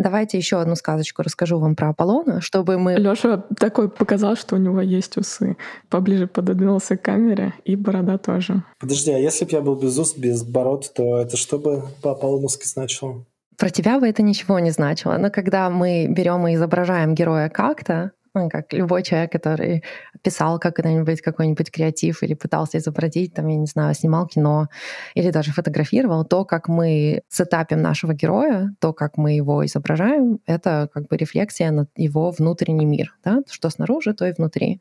Давайте 0.00 0.38
еще 0.38 0.58
одну 0.58 0.76
сказочку 0.76 1.22
расскажу 1.22 1.58
вам 1.58 1.76
про 1.76 1.90
Аполлона, 1.90 2.40
чтобы 2.40 2.78
мы... 2.78 2.94
Лёша 2.94 3.44
такой 3.58 3.90
показал, 3.90 4.34
что 4.34 4.56
у 4.56 4.58
него 4.58 4.80
есть 4.80 5.18
усы. 5.18 5.58
Поближе 5.90 6.26
пододвинулся 6.26 6.96
к 6.96 7.02
камере, 7.02 7.52
и 7.66 7.76
борода 7.76 8.16
тоже. 8.16 8.62
Подожди, 8.78 9.10
а 9.10 9.18
если 9.18 9.44
бы 9.44 9.50
я 9.52 9.60
был 9.60 9.76
без 9.76 9.98
уст, 9.98 10.18
без 10.18 10.42
бород, 10.42 10.90
то 10.94 11.20
это 11.20 11.36
что 11.36 11.58
бы 11.58 11.82
по 12.00 12.12
Аполлоновски 12.12 12.66
значило? 12.66 13.26
Про 13.58 13.68
тебя 13.68 14.00
бы 14.00 14.08
это 14.08 14.22
ничего 14.22 14.58
не 14.58 14.70
значило. 14.70 15.18
Но 15.18 15.28
когда 15.30 15.68
мы 15.68 16.06
берем 16.08 16.48
и 16.48 16.54
изображаем 16.54 17.14
героя 17.14 17.50
как-то, 17.50 18.12
ну, 18.34 18.48
как 18.48 18.72
любой 18.72 19.02
человек, 19.02 19.32
который 19.32 19.82
писал 20.22 20.58
когда-нибудь 20.60 21.20
какой-нибудь 21.20 21.70
креатив 21.70 22.22
или 22.22 22.34
пытался 22.34 22.78
изобразить, 22.78 23.34
там, 23.34 23.48
я 23.48 23.56
не 23.56 23.66
знаю, 23.66 23.94
снимал 23.94 24.26
кино 24.26 24.68
или 25.14 25.30
даже 25.30 25.52
фотографировал, 25.52 26.24
то, 26.24 26.44
как 26.44 26.68
мы 26.68 27.22
сетапим 27.28 27.82
нашего 27.82 28.14
героя, 28.14 28.74
то, 28.78 28.92
как 28.92 29.16
мы 29.16 29.32
его 29.32 29.66
изображаем, 29.66 30.38
это 30.46 30.88
как 30.92 31.08
бы 31.08 31.16
рефлексия 31.16 31.70
на 31.72 31.86
его 31.96 32.30
внутренний 32.30 32.86
мир, 32.86 33.16
да? 33.24 33.40
что 33.48 33.68
снаружи, 33.68 34.14
то 34.14 34.26
и 34.26 34.32
внутри. 34.32 34.80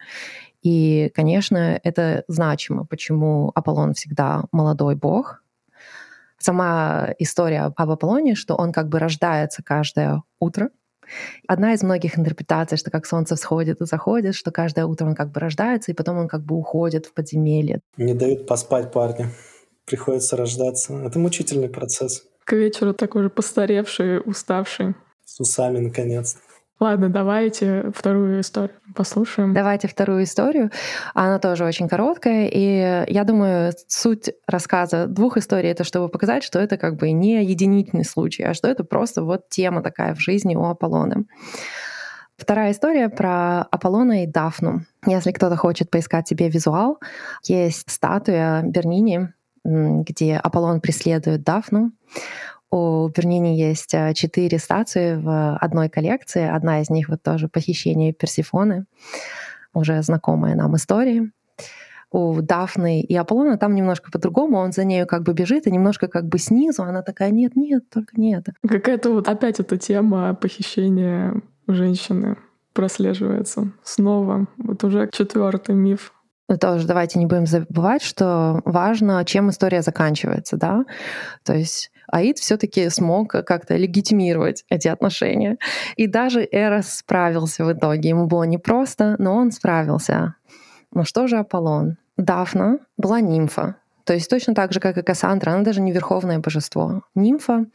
И, 0.61 1.11
конечно, 1.15 1.79
это 1.83 2.23
значимо, 2.27 2.85
почему 2.85 3.51
Аполлон 3.55 3.93
всегда 3.93 4.43
молодой 4.51 4.95
бог. 4.95 5.41
Сама 6.37 7.09
история 7.17 7.61
об 7.61 7.91
Аполлоне, 7.91 8.35
что 8.35 8.55
он 8.55 8.71
как 8.71 8.89
бы 8.89 8.99
рождается 8.99 9.63
каждое 9.63 10.21
утро, 10.39 10.69
Одна 11.47 11.73
из 11.73 11.83
многих 11.83 12.17
интерпретаций, 12.17 12.77
что 12.77 12.91
как 12.91 13.05
солнце 13.05 13.35
всходит 13.35 13.81
и 13.81 13.85
заходит, 13.85 14.35
что 14.35 14.51
каждое 14.51 14.85
утро 14.85 15.05
он 15.05 15.15
как 15.15 15.31
бы 15.31 15.39
рождается, 15.39 15.91
и 15.91 15.95
потом 15.95 16.17
он 16.17 16.27
как 16.27 16.43
бы 16.43 16.55
уходит 16.55 17.05
в 17.05 17.13
подземелье. 17.13 17.81
Не 17.97 18.13
дают 18.13 18.47
поспать 18.47 18.91
парни. 18.91 19.27
Приходится 19.85 20.37
рождаться. 20.37 20.93
Это 20.93 21.17
мучительный 21.19 21.69
процесс. 21.69 22.23
К 22.43 22.53
вечеру 22.53 22.93
такой 22.93 23.23
же 23.23 23.29
постаревший, 23.29 24.19
уставший. 24.19 24.95
С 25.25 25.39
усами, 25.39 25.79
наконец-то. 25.79 26.39
Ладно, 26.79 27.09
давайте 27.09 27.91
вторую 27.93 28.39
историю 28.39 28.75
послушаем. 28.95 29.53
Давайте 29.53 29.87
вторую 29.87 30.23
историю. 30.23 30.71
Она 31.13 31.39
тоже 31.39 31.65
очень 31.65 31.87
короткая, 31.87 32.47
и 32.47 33.05
я 33.11 33.23
думаю, 33.23 33.73
суть 33.87 34.31
рассказа 34.47 35.07
двух 35.07 35.37
историй— 35.37 35.69
это 35.71 35.83
чтобы 35.83 36.09
показать, 36.09 36.43
что 36.43 36.59
это 36.59 36.77
как 36.77 36.95
бы 36.95 37.11
не 37.11 37.43
единительный 37.43 38.05
случай, 38.05 38.43
а 38.43 38.53
что 38.53 38.67
это 38.67 38.83
просто 38.83 39.23
вот 39.23 39.49
тема 39.49 39.81
такая 39.81 40.15
в 40.15 40.19
жизни 40.19 40.55
у 40.55 40.63
Аполлона. 40.63 41.25
Вторая 42.37 42.71
история 42.71 43.09
про 43.09 43.63
Аполлона 43.63 44.23
и 44.23 44.27
Дафну. 44.27 44.85
Если 45.05 45.31
кто-то 45.31 45.57
хочет 45.57 45.91
поискать 45.91 46.29
себе 46.29 46.49
визуал, 46.49 46.99
есть 47.43 47.89
статуя 47.91 48.61
Бернини, 48.63 49.33
где 49.65 50.37
Аполлон 50.37 50.79
преследует 50.79 51.43
Дафну. 51.43 51.91
У 52.71 53.07
Бернини 53.09 53.57
есть 53.57 53.95
а, 53.95 54.13
четыре 54.13 54.59
статуи 54.59 55.15
в 55.15 55.57
одной 55.57 55.89
коллекции. 55.89 56.47
Одна 56.47 56.81
из 56.81 56.89
них 56.89 57.09
вот 57.09 57.23
тоже 57.23 57.47
похищение 57.47 58.13
Персифоны, 58.13 58.85
уже 59.73 60.01
знакомая 60.03 60.55
нам 60.55 60.75
история. 60.75 61.31
У 62.11 62.41
Дафны 62.41 63.01
и 63.01 63.15
Аполлона 63.15 63.57
там 63.57 63.75
немножко 63.75 64.11
по-другому. 64.11 64.57
Он 64.57 64.71
за 64.71 64.83
нею 64.83 65.05
как 65.07 65.23
бы 65.23 65.33
бежит, 65.33 65.67
и 65.67 65.71
немножко 65.71 66.07
как 66.07 66.25
бы 66.25 66.39
снизу 66.39 66.83
она 66.83 67.01
такая, 67.01 67.31
нет, 67.31 67.55
нет, 67.55 67.89
только 67.89 68.19
нет. 68.19 68.47
Какая-то 68.67 69.11
вот 69.11 69.27
опять 69.27 69.59
эта 69.59 69.77
тема 69.77 70.33
похищения 70.33 71.41
женщины 71.67 72.37
прослеживается 72.73 73.71
снова. 73.83 74.47
Вот 74.57 74.83
уже 74.83 75.09
четвертый 75.11 75.75
миф 75.75 76.13
но 76.49 76.57
тоже 76.57 76.87
давайте 76.87 77.19
не 77.19 77.27
будем 77.27 77.45
забывать, 77.45 78.01
что 78.01 78.61
важно, 78.65 79.23
чем 79.23 79.51
история 79.51 79.83
заканчивается, 79.83 80.57
да. 80.57 80.83
То 81.43 81.53
есть 81.53 81.91
Аид 82.07 82.39
все-таки 82.39 82.89
смог 82.89 83.29
как-то 83.29 83.75
легитимировать 83.75 84.65
эти 84.69 84.87
отношения. 84.87 85.57
И 85.95 86.07
даже 86.07 86.47
Эрос 86.51 86.89
справился 86.89 87.63
в 87.63 87.71
итоге. 87.71 88.09
Ему 88.09 88.25
было 88.25 88.43
непросто, 88.43 89.15
но 89.19 89.35
он 89.35 89.51
справился. 89.51 90.33
Ну 90.91 91.05
что 91.05 91.27
же 91.27 91.37
Аполлон? 91.37 91.97
Дафна 92.17 92.79
была 92.97 93.21
нимфа. 93.21 93.75
То 94.03 94.13
есть 94.13 94.27
точно 94.27 94.55
так 94.55 94.73
же, 94.73 94.79
как 94.79 94.97
и 94.97 95.03
Кассандра, 95.03 95.51
она 95.51 95.61
даже 95.61 95.81
не 95.81 95.91
верховное 95.91 96.39
божество. 96.39 97.03
Нимфа 97.13 97.67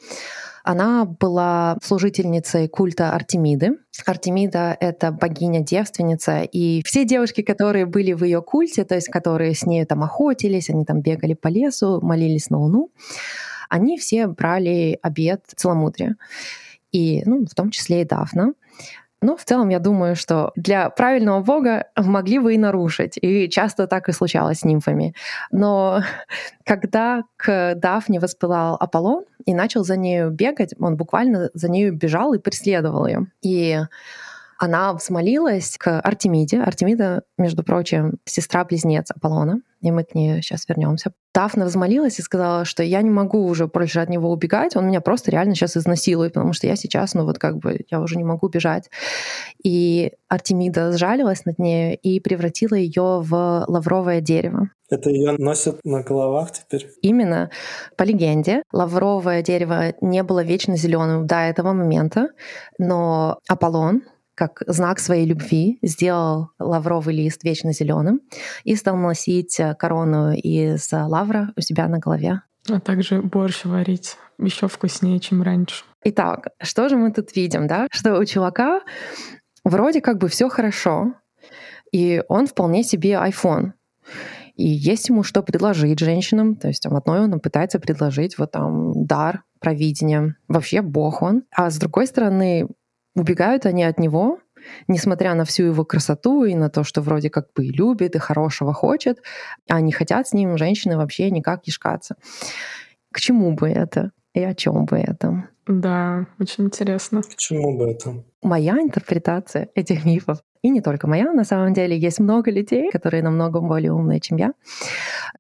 она 0.65 1.05
была 1.05 1.77
служительницей 1.83 2.69
культа 2.69 3.13
Артемиды. 3.13 3.77
Артемида— 4.07 4.77
это 4.81 5.13
богиня-девственница, 5.13 6.41
и 6.43 6.83
все 6.85 7.05
девушки, 7.05 7.43
которые 7.43 7.85
были 7.85 8.13
в 8.15 8.25
ее 8.25 8.41
культе, 8.43 8.85
то 8.85 8.95
есть 8.95 9.09
которые 9.09 9.55
с 9.55 9.67
ней 9.67 9.85
там 9.85 10.03
охотились, 10.03 10.71
они 10.71 10.87
там 10.87 11.03
бегали 11.03 11.35
по 11.35 11.49
лесу, 11.49 12.01
молились 12.01 12.49
на 12.49 12.59
Луну, 12.59 12.91
они 13.69 13.99
все 13.99 14.27
брали 14.27 14.99
обед 15.03 15.43
целомудрия. 15.55 16.17
И, 16.93 17.23
ну, 17.27 17.45
в 17.45 17.55
том 17.55 17.71
числе 17.71 18.03
и 18.03 18.05
Дафна. 18.05 18.55
Но 19.25 19.39
в 19.39 19.45
целом 19.45 19.71
я 19.71 19.79
думаю, 19.79 20.17
что 20.17 20.53
для 20.55 20.91
правильного 20.91 21.41
бога 21.41 21.87
могли 21.97 22.39
бы 22.39 22.55
и 22.55 22.59
нарушить. 22.59 23.19
И 23.23 23.49
часто 23.49 23.87
так 23.87 24.11
и 24.11 24.13
случалось 24.13 24.59
с 24.59 24.65
нимфами. 24.65 25.15
Но 25.51 26.03
когда 26.67 27.23
к 27.39 27.75
Дафне 27.75 28.21
воспылал 28.21 28.77
Аполлон 28.79 29.25
и 29.47 29.55
начал 29.55 29.83
за 29.83 29.97
нею 29.97 30.31
бегать, 30.31 30.75
он 30.79 30.99
буквально 30.99 31.49
за 31.55 31.71
нею 31.71 31.95
бежал 31.97 32.35
и 32.35 32.39
преследовал 32.39 33.07
ее. 33.07 33.27
И 33.41 33.81
она 34.59 34.93
взмолилась 34.93 35.77
к 35.79 36.01
Артемиде. 36.01 36.61
Артемида, 36.61 37.23
между 37.39 37.63
прочим, 37.63 38.19
сестра-близнец 38.25 39.11
Аполлона, 39.11 39.61
и 39.81 39.91
мы 39.91 40.05
к 40.05 40.15
ней 40.15 40.41
сейчас 40.43 40.69
вернемся. 40.69 41.13
Дафна 41.35 41.67
взмолилась 41.67 42.19
и 42.19 42.23
сказала, 42.23 42.65
что 42.65 42.83
я 42.83 43.03
не 43.03 43.11
могу 43.11 43.45
уже 43.47 43.67
больше 43.67 44.01
от 44.01 44.09
него 44.09 44.31
убегать, 44.31 44.77
он 44.77 44.87
меня 44.87 45.01
просто 45.01 45.31
реально 45.31 45.55
сейчас 45.55 45.77
изнасилует, 45.77 46.33
потому 46.33 46.53
что 46.53 46.67
я 46.67 46.77
сейчас, 46.77 47.15
ну 47.15 47.25
вот 47.25 47.39
как 47.39 47.59
бы, 47.59 47.81
я 47.91 48.01
уже 48.01 48.17
не 48.17 48.25
могу 48.25 48.49
бежать. 48.49 48.89
И 49.63 50.13
Артемида 50.29 50.93
сжалилась 50.93 51.45
над 51.45 51.59
ней 51.59 51.95
и 51.97 52.21
превратила 52.21 52.75
ее 52.75 53.21
в 53.21 53.65
лавровое 53.67 54.21
дерево. 54.21 54.71
Это 54.91 55.11
ее 55.11 55.33
носят 55.39 55.81
на 55.85 56.03
головах 56.03 56.53
теперь? 56.53 56.89
Именно. 57.03 57.51
По 57.97 58.03
легенде, 58.03 58.63
лавровое 58.73 59.43
дерево 59.43 59.95
не 60.01 60.23
было 60.23 60.45
вечно 60.45 60.77
зеленым 60.77 61.27
до 61.27 61.37
этого 61.37 61.73
момента, 61.73 62.29
но 62.79 63.39
Аполлон, 63.49 64.03
как 64.35 64.63
знак 64.67 64.99
своей 64.99 65.27
любви 65.27 65.79
сделал 65.83 66.51
лавровый 66.59 67.15
лист 67.15 67.45
вечно 67.45 67.73
зеленым 67.73 68.21
и 68.65 68.75
стал 68.77 68.97
носить 68.97 69.59
э, 69.61 69.75
корону 69.75 70.33
из 70.33 70.91
лавра 70.93 71.53
у 71.57 71.61
себя 71.61 71.89
на 71.89 71.99
голове. 71.99 72.43
А 72.71 72.81
также 72.81 73.21
борщ 73.21 73.65
варить 73.65 74.17
еще 74.39 74.69
вкуснее, 74.69 75.21
чем 75.21 75.43
раньше. 75.43 75.85
Итак, 76.05 76.49
что 76.63 76.89
же 76.89 76.97
мы 76.97 77.13
тут 77.13 77.35
видим, 77.37 77.67
да? 77.67 77.87
Что 77.91 78.19
у 78.19 78.25
чувака 78.25 78.81
вроде 79.65 80.01
как 80.01 80.19
бы 80.19 80.29
все 80.29 80.49
хорошо, 80.49 81.15
и 81.93 82.23
он 82.29 82.47
вполне 82.47 82.83
себе 82.83 83.13
iPhone. 83.13 83.73
И 84.57 84.67
есть 84.67 85.09
ему 85.09 85.23
что 85.23 85.43
предложить 85.43 85.99
женщинам. 85.99 86.57
То 86.57 86.69
есть 86.69 86.87
в 86.87 86.95
одной 86.95 87.21
он 87.21 87.41
пытается 87.41 87.79
предложить 87.79 88.39
вот 88.39 88.53
там 88.53 89.07
дар, 89.07 89.43
провидение. 89.61 90.37
Вообще 90.49 90.83
бог 90.83 91.23
он. 91.23 91.43
А 91.51 91.71
с 91.71 91.79
другой 91.79 92.07
стороны, 92.07 92.69
убегают 93.15 93.67
они 93.67 93.85
от 93.85 93.99
него, 93.99 94.39
несмотря 94.89 95.35
на 95.35 95.45
всю 95.45 95.65
его 95.65 95.85
красоту 95.85 96.45
и 96.45 96.55
на 96.55 96.71
то, 96.71 96.85
что 96.85 97.01
вроде 97.01 97.31
как 97.31 97.53
бы 97.55 97.67
и 97.67 97.73
любит, 97.73 98.17
и 98.17 98.19
хорошего 98.19 98.73
хочет, 98.73 99.23
а 99.69 99.81
не 99.81 99.93
хотят 99.93 100.29
с 100.29 100.33
ним 100.33 100.57
женщины 100.59 100.97
вообще 100.97 101.31
никак 101.31 101.67
ешкаться. 101.67 102.17
К 103.13 103.21
чему 103.21 103.53
бы 103.53 103.69
это? 103.69 104.11
И 104.33 104.43
о 104.43 104.55
чем 104.55 104.85
бы 104.87 104.99
это? 104.99 105.49
Да, 105.67 106.27
очень 106.39 106.65
интересно. 106.65 107.23
К 107.23 107.37
чему 107.37 107.79
бы 107.79 107.91
это? 107.91 108.25
Моя 108.43 108.81
интерпретация 108.81 109.69
этих 109.75 110.05
мифов 110.05 110.41
и 110.65 110.71
не 110.71 110.81
только 110.81 111.07
моя, 111.07 111.31
на 111.33 111.45
самом 111.45 111.75
деле 111.75 111.97
есть 111.97 112.21
много 112.21 112.51
людей, 112.51 112.91
которые 112.91 113.23
намного 113.23 113.61
более 113.61 113.93
умные, 113.93 114.19
чем 114.19 114.39
я. 114.39 114.55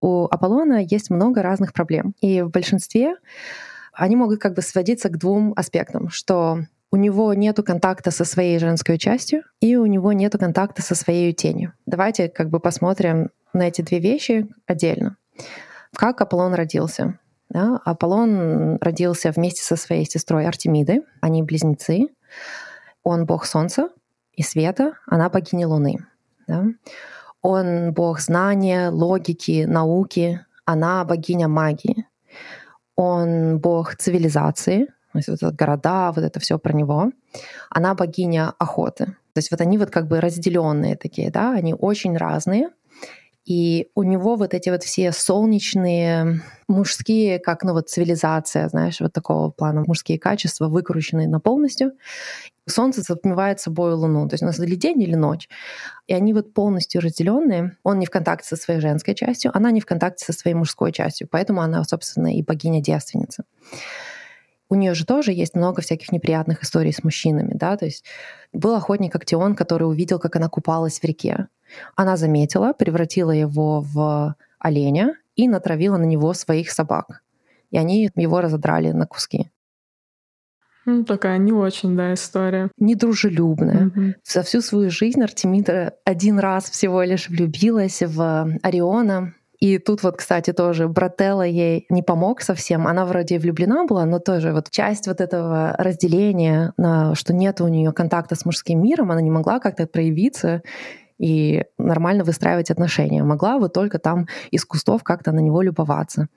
У 0.03 0.25
Аполлона 0.27 0.85
есть 0.85 1.09
много 1.09 1.43
разных 1.43 1.73
проблем. 1.73 2.15
И 2.21 2.43
в 2.43 2.51
большинстве 2.51 3.17
они 3.95 4.17
могут 4.17 4.39
как 4.39 4.55
бы 4.55 4.61
сводиться 4.61 5.09
к 5.09 5.17
двум 5.17 5.55
аспектам, 5.57 6.11
что 6.11 6.59
у 6.95 6.97
него 6.97 7.35
нет 7.35 7.57
контакта 7.57 8.13
со 8.13 8.25
своей 8.25 8.57
женской 8.61 8.99
частью, 8.99 9.43
и 9.59 9.75
у 9.75 9.85
него 9.87 10.13
нет 10.13 10.39
контакта 10.39 10.81
со 10.81 10.95
своей 10.95 11.33
тенью. 11.33 11.73
Давайте 11.87 12.29
как 12.29 12.51
бы 12.51 12.61
посмотрим 12.61 13.31
на 13.53 13.67
эти 13.67 13.83
две 13.83 13.99
вещи 13.99 14.47
отдельно. 14.69 15.17
Как 15.97 16.21
Аполлон 16.21 16.55
родился? 16.55 17.19
Да? 17.49 17.81
Аполлон 17.85 18.79
родился 18.81 19.33
вместе 19.33 19.65
со 19.65 19.75
своей 19.75 20.05
сестрой 20.05 20.47
Артемидой. 20.47 21.03
Они 21.21 21.43
близнецы. 21.43 22.11
Он 23.03 23.27
бог 23.27 23.45
солнца 23.45 23.89
и 24.35 24.45
света, 24.45 24.93
она 25.09 25.29
богиня 25.29 25.67
Луны. 25.67 26.07
Да? 26.47 26.65
Он 27.43 27.93
бог 27.93 28.21
знания, 28.21 28.91
логики, 28.91 29.65
науки, 29.65 30.47
она 30.65 31.05
богиня 31.05 31.49
магии. 31.49 32.07
Он 32.95 33.59
бог 33.59 33.97
цивилизации, 33.97 34.87
то 35.23 35.31
есть 35.31 35.43
вот 35.43 35.55
города, 35.55 36.13
вот 36.13 36.25
это 36.25 36.41
все 36.41 36.59
про 36.59 36.73
него. 36.73 37.11
Она 37.71 37.95
богиня 37.95 38.53
охоты. 38.59 39.07
То 39.33 39.39
есть 39.39 39.51
вот 39.51 39.61
они 39.61 39.79
вот 39.79 39.91
как 39.91 40.09
бы 40.09 40.21
разделенные 40.21 40.97
такие, 40.97 41.31
да, 41.31 41.53
они 41.53 41.75
очень 41.75 42.17
разные. 42.17 42.71
И 43.45 43.89
у 43.95 44.05
него 44.05 44.37
вот 44.37 44.55
эти 44.55 44.71
вот 44.71 44.83
все 44.83 45.13
солнечные 45.13 46.41
мужские, 46.67 47.39
как 47.39 47.63
ну 47.63 47.75
вот 47.75 47.91
цивилизация, 47.91 48.69
знаешь, 48.69 49.01
вот 49.01 49.13
такого 49.13 49.51
плана 49.51 49.85
мужские 49.87 50.19
качества 50.19 50.69
выкрученные 50.69 51.29
на 51.29 51.41
полностью. 51.41 51.93
Солнце 52.67 53.03
затмевает 53.03 53.61
собой 53.61 53.93
Луну. 53.93 54.27
То 54.29 54.35
есть 54.35 54.43
у 54.43 54.47
нас 54.47 54.59
или 54.59 54.75
день, 54.77 55.03
или 55.03 55.15
ночь. 55.15 55.51
И 56.07 56.15
они 56.15 56.33
вот 56.33 56.55
полностью 56.55 57.03
разделенные. 57.03 57.77
Он 57.83 57.99
не 57.99 58.07
в 58.07 58.11
контакте 58.11 58.49
со 58.49 58.57
своей 58.57 58.81
женской 58.81 59.15
частью, 59.15 59.51
она 59.55 59.71
не 59.71 59.81
в 59.81 59.87
контакте 59.87 60.25
со 60.25 60.33
своей 60.33 60.55
мужской 60.55 60.91
частью. 60.91 61.29
Поэтому 61.31 61.61
она, 61.61 61.85
собственно, 61.85 62.35
и 62.35 62.43
богиня-девственница 62.43 63.45
у 64.69 64.75
нее 64.75 64.95
же 64.95 65.05
тоже 65.05 65.33
есть 65.33 65.55
много 65.55 65.83
всяких 65.83 66.13
неприятных 66.13 66.63
историй 66.63 66.93
с 66.93 67.05
мужчинами, 67.05 67.53
да, 67.55 67.77
то 67.77 67.85
есть 67.85 68.05
был 68.53 68.75
охотник 68.75 69.15
Актион, 69.15 69.55
который 69.55 69.85
увидел, 69.85 70.19
как 70.19 70.37
она 70.37 70.49
купалась 70.49 71.01
в 71.01 71.05
реке. 71.05 71.49
Она 71.97 72.17
заметила, 72.17 72.73
превратила 72.73 73.31
его 73.31 73.81
в 73.81 74.37
оленя 74.59 75.15
и 75.37 75.49
натравила 75.49 75.97
на 75.97 76.05
него 76.05 76.33
своих 76.35 76.71
собак. 76.71 77.23
И 77.71 77.77
они 77.77 78.11
его 78.15 78.41
разодрали 78.41 78.93
на 78.93 79.07
куски. 79.07 79.51
Ну, 80.87 81.05
такая 81.05 81.39
не 81.39 81.53
очень, 81.53 81.97
да, 81.97 82.13
история. 82.13 82.71
Недружелюбная. 82.79 83.87
Mm-hmm. 83.87 84.15
За 84.23 84.43
всю 84.43 84.61
свою 84.61 84.91
жизнь 84.91 85.23
Артемида 85.23 85.95
один 86.05 86.39
раз 86.39 86.71
всего 86.71 87.03
лишь 87.03 87.29
влюбилась 87.29 88.03
в 88.03 88.59
Ориона, 88.63 89.35
и 89.65 89.79
тут 89.79 90.03
вот, 90.03 90.19
кстати, 90.19 90.53
тоже 90.53 90.89
Брателла 90.89 91.41
ей 91.41 91.87
не 91.89 92.03
помог 92.03 92.43
совсем. 92.43 92.87
Она 92.87 93.07
вроде 93.07 93.39
влюблена 93.39 93.87
была, 93.87 94.05
но 94.05 94.19
тоже 94.19 94.53
вот 94.53 94.69
часть 94.69 95.07
вот 95.07 95.23
этого 95.23 95.75
разделения, 95.79 96.75
на, 96.77 97.15
что 97.15 97.33
нет 97.33 97.63
у 97.63 97.69
нее 97.69 97.91
контакта 97.93 98.35
с 98.35 98.45
мужским 98.45 98.83
миром, 98.83 99.11
она 99.11 99.23
не 99.23 99.31
могла 99.31 99.61
как-то 99.61 99.87
проявиться 99.87 100.61
и 101.19 101.65
нормально 101.79 102.25
выстраивать 102.25 102.71
отношения. 102.71 103.23
Могла 103.23 103.57
вот 103.57 103.73
только 103.73 103.99
там 103.99 104.27
из 104.51 104.67
кустов 104.67 105.03
как-то 105.03 105.33
на 105.33 105.41
него 105.41 105.63
любоваться. 105.63 106.29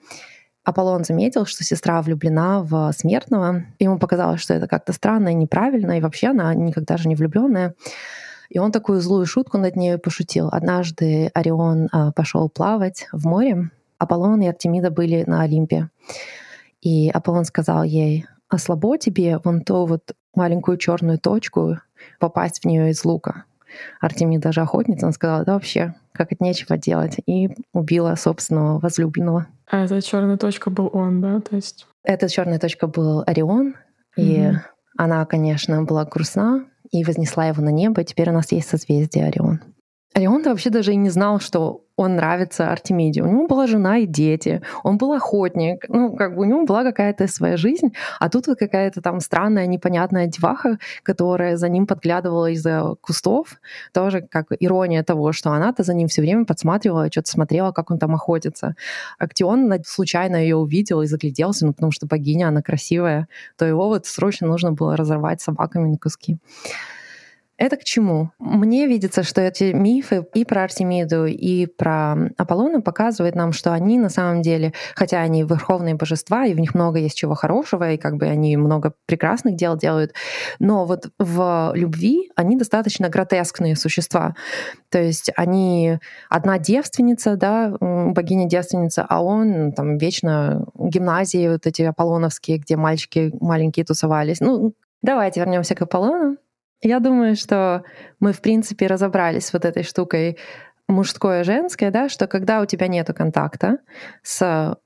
Аполлон 0.64 1.04
заметил, 1.04 1.46
что 1.46 1.66
сестра 1.66 2.02
влюблена 2.02 2.62
в 2.62 2.94
смертного. 2.94 3.66
Ему 3.78 4.00
показалось, 4.00 4.40
что 4.40 4.54
это 4.54 4.70
как-то 4.70 4.94
странно 4.94 5.30
и 5.30 5.34
неправильно, 5.34 5.98
и 5.98 6.02
вообще 6.02 6.28
она 6.28 6.54
никогда 6.56 6.96
же 6.96 7.10
не 7.10 7.16
влюбленная. 7.16 7.76
И 8.50 8.60
он 8.60 8.72
такую 8.72 9.02
злую 9.02 9.26
шутку 9.26 9.58
над 9.58 9.76
ней 9.76 9.98
пошутил. 9.98 10.50
Однажды 10.52 11.30
Орион 11.34 11.90
а, 11.92 12.12
пошел 12.12 12.50
плавать 12.50 13.08
в 13.12 13.26
море. 13.26 13.70
Аполлон 13.98 14.42
и 14.42 14.48
Артемида 14.48 14.92
были 14.92 15.24
на 15.26 15.42
Олимпе. 15.42 15.90
И 16.82 17.10
Аполлон 17.10 17.46
сказал 17.46 17.84
ей, 17.84 18.26
а 18.50 18.58
слабо 18.58 18.98
тебе 18.98 19.40
вон 19.44 19.62
ту 19.62 19.86
вот 19.86 20.14
маленькую 20.36 20.78
черную 20.78 21.20
точку 21.20 21.80
попасть 22.20 22.62
в 22.62 22.66
нее 22.66 22.92
из 22.92 23.04
лука. 23.04 23.46
Артемида 24.00 24.44
даже 24.44 24.62
охотница, 24.62 25.08
она 25.08 25.14
сказала, 25.14 25.44
да 25.44 25.54
вообще, 25.54 25.96
как 26.14 26.32
это 26.32 26.44
нечего 26.44 26.78
делать, 26.78 27.18
и 27.26 27.50
убила 27.74 28.16
собственного 28.16 28.80
возлюбленного. 28.80 29.48
А 29.70 29.84
эта 29.84 30.02
черная 30.02 30.38
точка 30.38 30.70
был 30.70 30.90
он, 30.94 31.22
да? 31.22 31.42
То 31.42 31.56
есть... 31.56 31.86
Эта 32.04 32.30
черная 32.30 32.60
точка 32.60 32.88
был 32.88 33.24
Орион, 33.28 33.76
mm-hmm. 34.18 34.24
и 34.24 34.54
она, 34.98 35.26
конечно, 35.26 35.84
была 35.84 36.06
грустна, 36.06 36.66
и 36.92 37.04
вознесла 37.04 37.48
его 37.48 37.62
на 37.62 37.70
небо, 37.70 38.02
и 38.02 38.06
теперь 38.06 38.30
у 38.30 38.34
нас 38.34 38.52
есть 38.52 38.70
созвездие 38.70 39.26
Орион. 39.26 39.62
Орион 40.18 40.42
вообще 40.42 40.72
даже 40.72 40.94
и 40.94 40.96
не 40.96 41.12
знал, 41.12 41.40
что 41.40 41.84
он 41.96 42.16
нравится 42.16 42.72
Артемиде. 42.72 43.22
У 43.22 43.28
него 43.28 43.46
была 43.46 43.68
жена 43.68 44.00
и 44.00 44.08
дети, 44.08 44.64
он 44.84 44.98
был 44.98 45.14
охотник, 45.14 45.86
ну, 45.90 46.16
как 46.16 46.36
бы 46.36 46.42
у 46.42 46.46
него 46.46 46.66
была 46.66 46.84
какая-то 46.84 47.28
своя 47.28 47.56
жизнь, 47.56 47.94
а 48.20 48.28
тут 48.30 48.48
вот 48.48 48.58
какая-то 48.58 49.02
там 49.02 49.20
странная, 49.20 49.68
непонятная 49.68 50.26
деваха, 50.26 50.80
которая 51.04 51.56
за 51.58 51.70
ним 51.70 51.86
подглядывала 51.86 52.50
из-за 52.50 52.96
кустов, 53.00 53.60
тоже 53.94 54.22
как 54.22 54.48
ирония 54.60 55.04
того, 55.04 55.34
что 55.34 55.52
она-то 55.52 55.84
за 55.84 55.94
ним 55.94 56.08
все 56.08 56.22
время 56.22 56.46
подсматривала, 56.46 57.12
что-то 57.12 57.30
смотрела, 57.30 57.72
как 57.72 57.92
он 57.92 58.00
там 58.00 58.16
охотится. 58.16 58.76
Актион 59.20 59.72
случайно 59.86 60.38
ее 60.38 60.56
увидел 60.56 61.04
и 61.04 61.06
загляделся, 61.06 61.68
ну, 61.68 61.74
потому 61.74 61.92
что 61.92 62.08
богиня, 62.08 62.48
она 62.48 62.64
красивая, 62.64 63.28
то 63.56 63.66
его 63.66 63.88
вот 63.88 64.08
срочно 64.08 64.48
нужно 64.48 64.72
было 64.72 64.98
разорвать 64.98 65.42
собаками 65.42 65.90
на 65.90 65.98
куски. 65.98 66.40
Это 67.58 67.76
к 67.76 67.84
чему? 67.84 68.30
Мне 68.38 68.86
видится, 68.88 69.24
что 69.24 69.42
эти 69.42 69.74
мифы 69.74 70.26
и 70.36 70.46
про 70.46 70.64
Артемиду, 70.64 71.26
и 71.26 71.66
про 71.66 72.30
Аполлона 72.38 72.82
показывают 72.82 73.36
нам, 73.36 73.52
что 73.52 73.74
они 73.74 73.98
на 73.98 74.10
самом 74.10 74.44
деле, 74.44 74.74
хотя 74.94 75.22
они 75.22 75.44
верховные 75.44 75.96
божества, 75.96 76.46
и 76.46 76.54
в 76.54 76.60
них 76.60 76.76
много 76.76 77.00
есть 77.00 77.18
чего 77.18 77.34
хорошего, 77.34 77.92
и 77.92 77.98
как 77.98 78.18
бы 78.18 78.28
они 78.28 78.56
много 78.58 78.94
прекрасных 79.08 79.56
дел 79.56 79.76
делают, 79.76 80.14
но 80.60 80.86
вот 80.86 81.10
в 81.18 81.72
любви 81.74 82.30
они 82.36 82.58
достаточно 82.58 83.10
гротескные 83.10 83.76
существа. 83.76 84.36
То 84.90 85.02
есть 85.02 85.32
они 85.36 85.98
одна 86.30 86.60
девственница, 86.60 87.38
да, 87.38 87.76
богиня-девственница, 87.80 89.04
а 89.10 89.24
он 89.24 89.72
там 89.72 89.98
вечно 89.98 90.66
гимназии 90.76 91.50
вот 91.50 91.66
эти 91.66 91.82
аполлоновские, 91.82 92.60
где 92.60 92.76
мальчики 92.78 93.32
маленькие 93.42 93.84
тусовались. 93.84 94.42
Ну, 94.42 94.74
давайте 95.02 95.40
вернемся 95.40 95.74
к 95.74 95.82
Аполлону. 95.82 96.38
Я 96.82 97.00
думаю, 97.00 97.36
что 97.36 97.84
мы, 98.20 98.34
в 98.34 98.42
принципе, 98.42 98.88
разобрались 98.88 99.48
с 99.48 99.54
вот 99.54 99.66
этой 99.66 99.84
штукой 99.84 100.38
мужское 100.88 101.44
женское, 101.44 101.92
да, 101.92 102.08
что 102.08 102.28
когда 102.28 102.62
у 102.62 102.66
тебя 102.66 102.88
нет 102.88 103.08
контакта 103.08 103.80
с, 104.22 104.78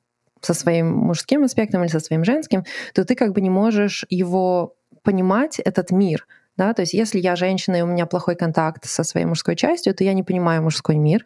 со 0.41 0.53
своим 0.53 0.91
мужским 0.91 1.43
аспектом 1.43 1.83
или 1.83 1.91
со 1.91 1.99
своим 1.99 2.23
женским, 2.23 2.63
то 2.93 3.05
ты 3.05 3.15
как 3.15 3.33
бы 3.33 3.41
не 3.41 3.49
можешь 3.49 4.05
его 4.09 4.75
понимать, 5.03 5.59
этот 5.59 5.91
мир. 5.91 6.27
Да? 6.57 6.73
То 6.73 6.81
есть 6.81 6.93
если 6.93 7.19
я 7.19 7.35
женщина, 7.35 7.77
и 7.77 7.81
у 7.81 7.87
меня 7.87 8.05
плохой 8.05 8.35
контакт 8.35 8.85
со 8.85 9.03
своей 9.03 9.25
мужской 9.25 9.55
частью, 9.55 9.93
то 9.93 10.03
я 10.03 10.13
не 10.13 10.23
понимаю 10.23 10.61
мужской 10.61 10.95
мир. 10.95 11.25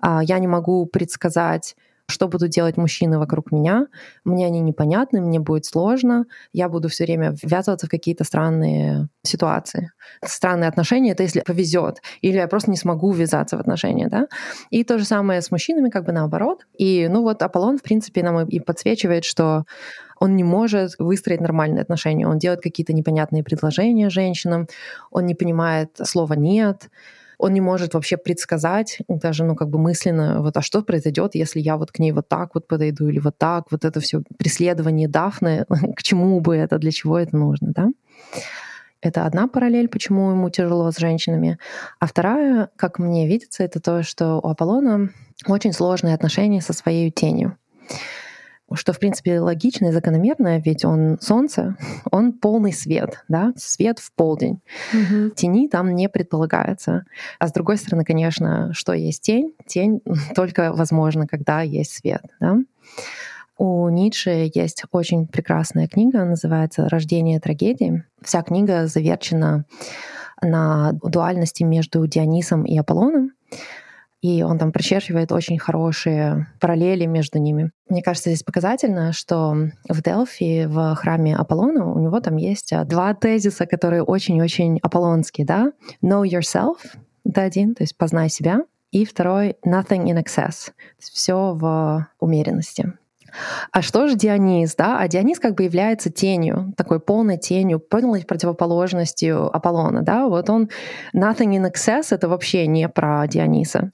А, 0.00 0.22
я 0.22 0.38
не 0.38 0.46
могу 0.46 0.86
предсказать 0.86 1.76
что 2.08 2.26
будут 2.26 2.50
делать 2.50 2.76
мужчины 2.76 3.18
вокруг 3.18 3.52
меня, 3.52 3.86
мне 4.24 4.46
они 4.46 4.60
непонятны, 4.60 5.20
мне 5.20 5.40
будет 5.40 5.66
сложно, 5.66 6.24
я 6.52 6.68
буду 6.68 6.88
все 6.88 7.04
время 7.04 7.34
ввязываться 7.42 7.86
в 7.86 7.90
какие-то 7.90 8.24
странные 8.24 9.08
ситуации. 9.22 9.92
Странные 10.24 10.68
отношения— 10.68 11.10
это 11.12 11.22
если 11.22 11.40
повезет, 11.40 12.00
или 12.22 12.36
я 12.36 12.48
просто 12.48 12.70
не 12.70 12.78
смогу 12.78 13.12
ввязаться 13.12 13.56
в 13.56 13.60
отношения, 13.60 14.08
да. 14.08 14.26
И 14.70 14.84
то 14.84 14.98
же 14.98 15.04
самое 15.04 15.42
с 15.42 15.50
мужчинами, 15.50 15.90
как 15.90 16.06
бы 16.06 16.12
наоборот. 16.12 16.66
И, 16.78 17.08
ну 17.08 17.22
вот 17.22 17.42
Аполлон, 17.42 17.76
в 17.76 17.82
принципе, 17.82 18.22
нам 18.22 18.48
и 18.48 18.60
подсвечивает, 18.60 19.24
что 19.24 19.64
он 20.18 20.34
не 20.34 20.44
может 20.44 20.92
выстроить 20.98 21.40
нормальные 21.40 21.82
отношения. 21.82 22.26
Он 22.26 22.38
делает 22.38 22.62
какие-то 22.62 22.92
непонятные 22.92 23.44
предложения 23.44 24.10
женщинам, 24.10 24.66
он 25.10 25.26
не 25.26 25.34
понимает 25.34 25.90
слова 26.02 26.34
«нет», 26.34 26.88
он 27.38 27.52
не 27.52 27.60
может 27.60 27.94
вообще 27.94 28.16
предсказать, 28.16 28.98
даже, 29.08 29.44
ну, 29.44 29.54
как 29.54 29.70
бы 29.70 29.78
мысленно, 29.78 30.42
вот, 30.42 30.56
а 30.56 30.62
что 30.62 30.82
произойдет, 30.82 31.34
если 31.34 31.60
я 31.60 31.76
вот 31.76 31.92
к 31.92 31.98
ней 32.00 32.12
вот 32.12 32.28
так 32.28 32.54
вот 32.54 32.66
подойду 32.66 33.08
или 33.08 33.20
вот 33.20 33.38
так, 33.38 33.66
вот 33.70 33.84
это 33.84 34.00
все 34.00 34.22
преследование 34.36 35.08
Дафны, 35.08 35.64
к 35.96 36.02
чему 36.02 36.40
бы 36.40 36.56
это, 36.56 36.78
для 36.78 36.90
чего 36.90 37.18
это 37.18 37.36
нужно, 37.36 37.72
да? 37.72 37.88
Это 39.00 39.26
одна 39.26 39.46
параллель, 39.46 39.88
почему 39.88 40.32
ему 40.32 40.50
тяжело 40.50 40.90
с 40.90 40.98
женщинами. 40.98 41.58
А 42.00 42.06
вторая, 42.08 42.70
как 42.74 42.98
мне 42.98 43.28
видится, 43.28 43.62
это 43.62 43.80
то, 43.80 44.02
что 44.02 44.40
у 44.40 44.48
Аполлона 44.48 45.10
очень 45.46 45.72
сложные 45.72 46.14
отношения 46.14 46.60
со 46.60 46.72
своей 46.72 47.12
тенью 47.12 47.56
что, 48.74 48.92
в 48.92 48.98
принципе, 48.98 49.40
логично 49.40 49.86
и 49.86 49.92
закономерно, 49.92 50.58
ведь 50.58 50.84
он 50.84 51.18
солнце, 51.20 51.76
он 52.10 52.32
полный 52.32 52.72
свет, 52.72 53.24
да, 53.28 53.52
свет 53.56 53.98
в 53.98 54.12
полдень. 54.12 54.60
Угу. 54.92 55.30
Тени 55.30 55.68
там 55.68 55.94
не 55.94 56.08
предполагается. 56.08 57.04
А 57.38 57.48
с 57.48 57.52
другой 57.52 57.78
стороны, 57.78 58.04
конечно, 58.04 58.72
что 58.72 58.92
есть 58.92 59.22
тень? 59.22 59.54
Тень 59.66 60.00
только 60.34 60.72
возможно, 60.72 61.26
когда 61.26 61.62
есть 61.62 61.92
свет, 61.92 62.22
да. 62.40 62.58
У 63.56 63.88
Ницше 63.88 64.48
есть 64.54 64.84
очень 64.92 65.26
прекрасная 65.26 65.88
книга, 65.88 66.24
называется 66.24 66.88
«Рождение 66.88 67.40
трагедии». 67.40 68.04
Вся 68.22 68.42
книга 68.42 68.86
заверчена 68.86 69.64
на 70.40 70.92
дуальности 70.92 71.64
между 71.64 72.06
Дионисом 72.06 72.62
и 72.62 72.78
Аполлоном 72.78 73.32
и 74.20 74.42
он 74.42 74.58
там 74.58 74.72
прочерчивает 74.72 75.32
очень 75.32 75.58
хорошие 75.58 76.48
параллели 76.60 77.06
между 77.06 77.38
ними. 77.38 77.70
Мне 77.88 78.02
кажется, 78.02 78.30
здесь 78.30 78.42
показательно, 78.42 79.12
что 79.12 79.56
в 79.88 80.02
Делфи, 80.02 80.66
в 80.66 80.94
храме 80.96 81.36
Аполлона, 81.36 81.92
у 81.92 81.98
него 81.98 82.20
там 82.20 82.36
есть 82.36 82.72
а, 82.72 82.84
два 82.84 83.14
тезиса, 83.14 83.66
которые 83.66 84.02
очень-очень 84.02 84.78
аполлонские, 84.82 85.46
да? 85.46 85.72
Know 86.02 86.24
yourself— 86.24 86.78
это 87.24 87.42
один, 87.42 87.74
то 87.74 87.84
есть 87.84 87.96
познай 87.96 88.28
себя, 88.28 88.60
и 88.90 89.04
второй— 89.04 89.56
nothing 89.66 90.04
in 90.04 90.22
excess, 90.22 90.72
все 90.98 91.54
в 91.54 92.06
умеренности. 92.18 92.94
А 93.72 93.82
что 93.82 94.08
же 94.08 94.16
Дионис, 94.16 94.74
да? 94.74 94.98
А 94.98 95.08
Дионис 95.08 95.38
как 95.38 95.54
бы 95.54 95.64
является 95.64 96.10
тенью, 96.10 96.72
такой 96.76 97.00
полной 97.00 97.38
тенью, 97.38 97.80
полной 97.80 98.24
противоположностью 98.24 99.54
Аполлона, 99.54 100.02
да? 100.02 100.26
Вот 100.26 100.50
он 100.50 100.68
nothing 101.14 101.56
in 101.56 101.70
excess— 101.70 102.06
это 102.10 102.28
вообще 102.28 102.66
не 102.66 102.88
про 102.88 103.26
Диониса. 103.26 103.92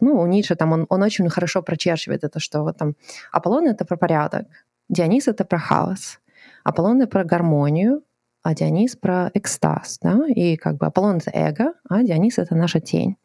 Ну, 0.00 0.20
у 0.20 0.26
Ницше 0.26 0.56
там 0.56 0.72
он, 0.72 0.86
он 0.88 1.02
очень 1.02 1.28
хорошо 1.28 1.62
прочерчивает 1.62 2.24
это, 2.24 2.38
что 2.38 2.62
вот 2.62 2.76
там 2.76 2.94
Аполлон— 3.32 3.66
это 3.68 3.84
про 3.84 3.96
порядок, 3.96 4.46
Дионис— 4.88 5.26
это 5.28 5.44
про 5.44 5.58
хаос, 5.58 6.20
Аполлон— 6.64 7.00
это 7.02 7.10
про 7.10 7.24
гармонию, 7.24 8.02
а 8.42 8.54
Дионис 8.54 8.94
про 8.96 9.30
экстаз, 9.34 9.98
да? 10.02 10.20
И 10.28 10.56
как 10.56 10.76
бы 10.76 10.86
Аполлон— 10.86 11.16
это 11.18 11.30
эго, 11.32 11.72
а 11.88 12.02
Дионис— 12.02 12.38
это 12.38 12.54
наша 12.54 12.80
тень. 12.80 13.16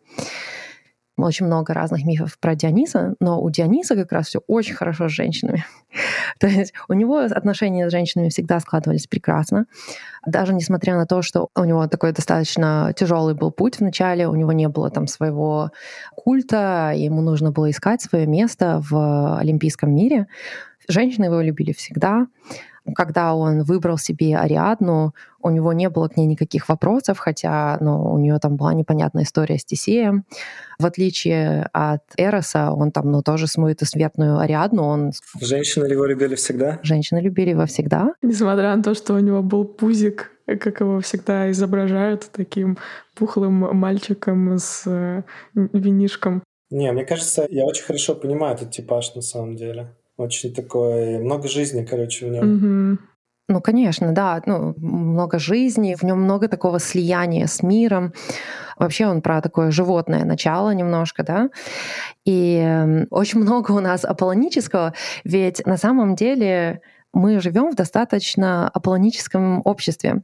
Очень 1.17 1.45
много 1.45 1.73
разных 1.73 2.05
мифов 2.05 2.37
про 2.39 2.55
Диониса, 2.55 3.15
но 3.19 3.41
у 3.41 3.49
Диониса 3.49 3.95
как 3.95 4.11
раз 4.11 4.27
все 4.27 4.39
очень 4.47 4.75
хорошо 4.75 5.09
с 5.09 5.11
женщинами. 5.11 5.65
То 6.39 6.47
есть 6.47 6.73
у 6.87 6.93
него 6.93 7.17
отношения 7.17 7.87
с 7.87 7.91
женщинами 7.91 8.29
всегда 8.29 8.59
складывались 8.59 9.07
прекрасно. 9.07 9.65
Даже 10.25 10.53
несмотря 10.53 10.95
на 10.95 11.05
то, 11.05 11.21
что 11.21 11.49
у 11.55 11.63
него 11.63 11.87
такой 11.87 12.11
достаточно 12.11 12.93
тяжелый 12.95 13.35
был 13.35 13.51
путь 13.51 13.77
в 13.77 13.81
начале, 13.81 14.27
у 14.27 14.35
него 14.35 14.51
не 14.51 14.67
было 14.67 14.89
там 14.89 15.07
своего 15.07 15.71
культа, 16.15 16.93
ему 16.95 17.21
нужно 17.21 17.51
было 17.51 17.69
искать 17.69 18.01
свое 18.01 18.25
место 18.25 18.81
в 18.89 19.37
олимпийском 19.37 19.93
мире. 19.93 20.27
Женщины 20.87 21.25
его 21.25 21.41
любили 21.41 21.73
всегда 21.73 22.27
когда 22.95 23.35
он 23.35 23.63
выбрал 23.63 23.97
себе 23.97 24.37
Ариадну, 24.37 25.13
у 25.41 25.49
него 25.49 25.73
не 25.73 25.89
было 25.89 26.07
к 26.07 26.17
ней 26.17 26.25
никаких 26.25 26.69
вопросов, 26.69 27.19
хотя 27.19 27.77
ну, 27.79 28.13
у 28.13 28.17
нее 28.17 28.39
там 28.39 28.57
была 28.57 28.73
непонятная 28.73 29.23
история 29.23 29.57
с 29.57 29.65
Тесеем. 29.65 30.25
В 30.79 30.85
отличие 30.85 31.69
от 31.73 32.01
Эроса, 32.17 32.71
он 32.71 32.91
там 32.91 33.11
ну, 33.11 33.21
тоже 33.21 33.47
свою 33.47 33.75
светную 33.79 34.39
Ариадну. 34.39 34.83
Он... 34.83 35.11
Женщины 35.39 35.85
его 35.85 36.05
любили 36.05 36.35
всегда? 36.35 36.79
Женщины 36.83 37.19
любили 37.19 37.51
его 37.51 37.65
всегда. 37.65 38.13
Несмотря 38.21 38.75
на 38.75 38.83
то, 38.83 38.93
что 38.93 39.13
у 39.13 39.19
него 39.19 39.41
был 39.41 39.65
пузик, 39.65 40.31
как 40.45 40.81
его 40.81 40.99
всегда 41.01 41.49
изображают, 41.51 42.29
таким 42.31 42.77
пухлым 43.15 43.53
мальчиком 43.77 44.57
с 44.57 44.83
э, 44.85 45.23
винишком. 45.53 46.43
Не, 46.69 46.91
мне 46.91 47.05
кажется, 47.05 47.45
я 47.49 47.65
очень 47.65 47.83
хорошо 47.83 48.15
понимаю 48.15 48.55
этот 48.55 48.71
типаж 48.71 49.13
на 49.15 49.21
самом 49.21 49.55
деле. 49.55 49.93
Очень 50.21 50.53
такой, 50.53 51.17
много 51.19 51.47
жизни, 51.47 51.83
короче, 51.83 52.27
в 52.27 52.29
нем. 52.29 52.53
Мгм. 52.53 52.99
Ну, 53.49 53.59
конечно, 53.61 54.13
да, 54.13 54.41
ну, 54.45 54.73
много 54.77 55.39
жизни, 55.39 55.95
в 55.95 56.03
нем 56.03 56.21
много 56.21 56.47
такого 56.47 56.79
слияния 56.79 57.47
с 57.47 57.63
миром. 57.63 58.13
Вообще 58.77 59.07
он 59.07 59.21
про 59.21 59.41
такое 59.41 59.71
животное 59.71 60.23
начало 60.25 60.69
немножко, 60.73 61.23
да. 61.23 61.49
И 62.25 62.57
м, 62.57 63.07
очень 63.09 63.39
много 63.41 63.71
у 63.71 63.79
нас 63.79 64.05
аполлонического, 64.05 64.93
ведь 65.23 65.65
на 65.65 65.77
самом 65.77 66.15
деле 66.15 66.81
мы 67.13 67.39
живем 67.41 67.71
в 67.71 67.75
достаточно 67.75 68.69
аполлоническом 68.69 69.61
обществе. 69.65 70.21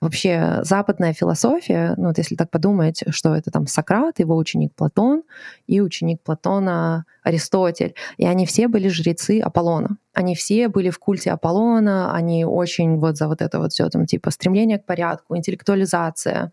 Вообще 0.00 0.60
западная 0.62 1.12
философия, 1.12 1.94
ну 1.96 2.08
вот 2.08 2.18
если 2.18 2.36
так 2.36 2.50
подумать, 2.50 3.02
что 3.10 3.34
это 3.34 3.50
там 3.50 3.66
Сократ, 3.66 4.18
его 4.18 4.36
ученик 4.36 4.74
Платон 4.74 5.22
и 5.66 5.80
ученик 5.80 6.22
Платона 6.22 7.04
Аристотель, 7.22 7.94
и 8.16 8.26
они 8.26 8.46
все 8.46 8.68
были 8.68 8.88
жрецы 8.88 9.40
Аполлона. 9.40 9.96
Они 10.14 10.34
все 10.34 10.68
были 10.68 10.90
в 10.90 10.98
культе 10.98 11.30
Аполлона, 11.30 12.14
они 12.14 12.44
очень 12.44 12.98
вот 12.98 13.16
за 13.16 13.28
вот 13.28 13.42
это 13.42 13.58
вот 13.58 13.72
все 13.72 13.88
там 13.88 14.06
типа 14.06 14.30
стремление 14.30 14.78
к 14.78 14.84
порядку, 14.84 15.36
интеллектуализация, 15.36 16.52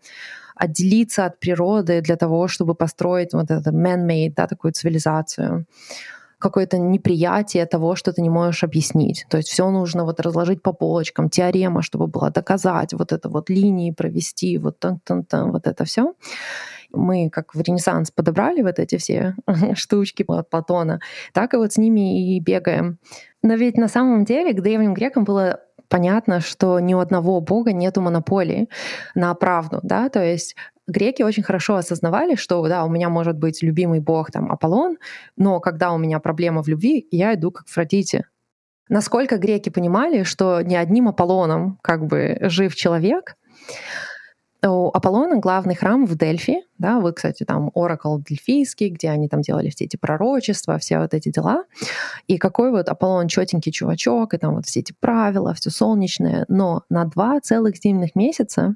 отделиться 0.56 1.24
от 1.24 1.40
природы 1.40 2.00
для 2.00 2.16
того, 2.16 2.48
чтобы 2.48 2.74
построить 2.74 3.32
вот 3.32 3.50
это 3.50 3.70
man-made, 3.70 4.34
да, 4.36 4.46
такую 4.46 4.72
цивилизацию 4.72 5.66
какое-то 6.40 6.78
неприятие 6.78 7.66
того, 7.66 7.94
что 7.94 8.12
ты 8.12 8.22
не 8.22 8.30
можешь 8.30 8.64
объяснить. 8.64 9.26
То 9.28 9.36
есть 9.36 9.48
все 9.48 9.70
нужно 9.70 10.04
вот 10.04 10.20
разложить 10.20 10.62
по 10.62 10.72
полочкам, 10.72 11.28
теорема, 11.28 11.82
чтобы 11.82 12.06
было 12.06 12.30
доказать, 12.30 12.92
вот 12.94 13.12
это 13.12 13.28
вот 13.28 13.50
линии 13.50 13.92
провести, 13.92 14.58
вот 14.58 14.78
там, 14.80 15.00
там, 15.04 15.24
там, 15.24 15.52
вот 15.52 15.66
это 15.66 15.84
все. 15.84 16.14
Мы 16.92 17.30
как 17.30 17.54
в 17.54 17.60
Ренессанс 17.60 18.10
подобрали 18.10 18.62
вот 18.62 18.78
эти 18.78 18.96
все 18.96 19.36
штучки 19.74 20.24
от 20.26 20.50
Платона, 20.50 21.00
так 21.32 21.54
и 21.54 21.56
вот 21.56 21.72
с 21.72 21.78
ними 21.78 22.34
и 22.34 22.40
бегаем. 22.40 22.98
Но 23.42 23.54
ведь 23.54 23.76
на 23.76 23.88
самом 23.88 24.24
деле 24.24 24.52
к 24.52 24.60
древним 24.60 24.94
грекам 24.94 25.24
было 25.24 25.60
понятно, 25.88 26.40
что 26.40 26.80
ни 26.80 26.94
у 26.94 27.00
одного 27.00 27.40
бога 27.40 27.72
нету 27.72 28.00
монополии 28.00 28.68
на 29.14 29.34
правду, 29.34 29.80
да, 29.82 30.08
то 30.08 30.24
есть 30.24 30.56
греки 30.90 31.22
очень 31.22 31.42
хорошо 31.42 31.76
осознавали, 31.76 32.34
что 32.34 32.66
да, 32.68 32.84
у 32.84 32.88
меня 32.88 33.08
может 33.08 33.38
быть 33.38 33.62
любимый 33.62 34.00
бог 34.00 34.30
там 34.30 34.50
Аполлон, 34.50 34.98
но 35.36 35.60
когда 35.60 35.92
у 35.92 35.98
меня 35.98 36.18
проблема 36.18 36.62
в 36.62 36.68
любви, 36.68 37.06
я 37.10 37.34
иду 37.34 37.50
как 37.50 37.66
Афродите. 37.66 38.26
Насколько 38.88 39.38
греки 39.38 39.70
понимали, 39.70 40.24
что 40.24 40.62
не 40.62 40.76
одним 40.76 41.08
Аполлоном 41.08 41.78
как 41.82 42.06
бы 42.06 42.38
жив 42.40 42.74
человек, 42.74 43.36
у 44.62 44.88
Аполлона 44.88 45.36
главный 45.36 45.74
храм 45.74 46.04
в 46.04 46.16
Дельфи, 46.16 46.62
да, 46.76 47.00
вы, 47.00 47.12
кстати, 47.12 47.44
там 47.44 47.70
Оракл 47.74 48.18
Дельфийский, 48.18 48.90
где 48.90 49.08
они 49.08 49.28
там 49.28 49.40
делали 49.40 49.70
все 49.70 49.84
эти 49.84 49.96
пророчества, 49.96 50.78
все 50.78 50.98
вот 50.98 51.14
эти 51.14 51.30
дела. 51.30 51.64
И 52.26 52.36
какой 52.36 52.70
вот 52.70 52.88
Аполлон 52.88 53.28
четенький 53.28 53.72
чувачок, 53.72 54.34
и 54.34 54.38
там 54.38 54.56
вот 54.56 54.66
все 54.66 54.80
эти 54.80 54.94
правила, 54.98 55.54
все 55.54 55.70
солнечное. 55.70 56.44
Но 56.48 56.82
на 56.90 57.06
два 57.06 57.40
целых 57.40 57.76
зимних 57.76 58.14
месяца 58.14 58.74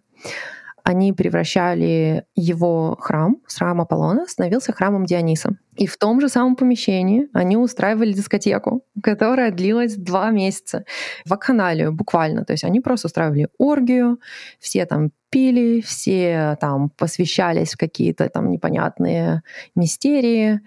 они 0.85 1.14
превращали 1.14 2.27
его 2.35 2.97
храм, 3.01 3.38
храм 3.44 3.81
Аполлона, 3.81 4.27
становился 4.27 4.73
храмом 4.73 5.07
Диониса. 5.07 5.57
И 5.77 5.87
в 5.87 5.97
том 5.97 6.20
же 6.20 6.29
самом 6.29 6.57
помещении 6.57 7.29
они 7.33 7.57
устраивали 7.57 8.12
дискотеку, 8.12 8.85
которая 9.03 9.51
длилась 9.51 9.97
два 9.97 10.31
месяца. 10.31 10.85
Вакханалию 11.25 11.90
буквально. 11.90 12.44
То 12.44 12.53
есть 12.53 12.64
они 12.64 12.81
просто 12.81 13.09
устраивали 13.09 13.49
оргию, 13.57 14.20
все 14.61 14.85
там 14.85 15.11
пили, 15.35 15.81
все 15.81 16.57
там 16.61 16.90
посвящались 16.90 17.73
в 17.75 17.77
какие-то 17.77 18.29
там 18.29 18.51
непонятные 18.51 19.42
мистерии. 19.75 20.61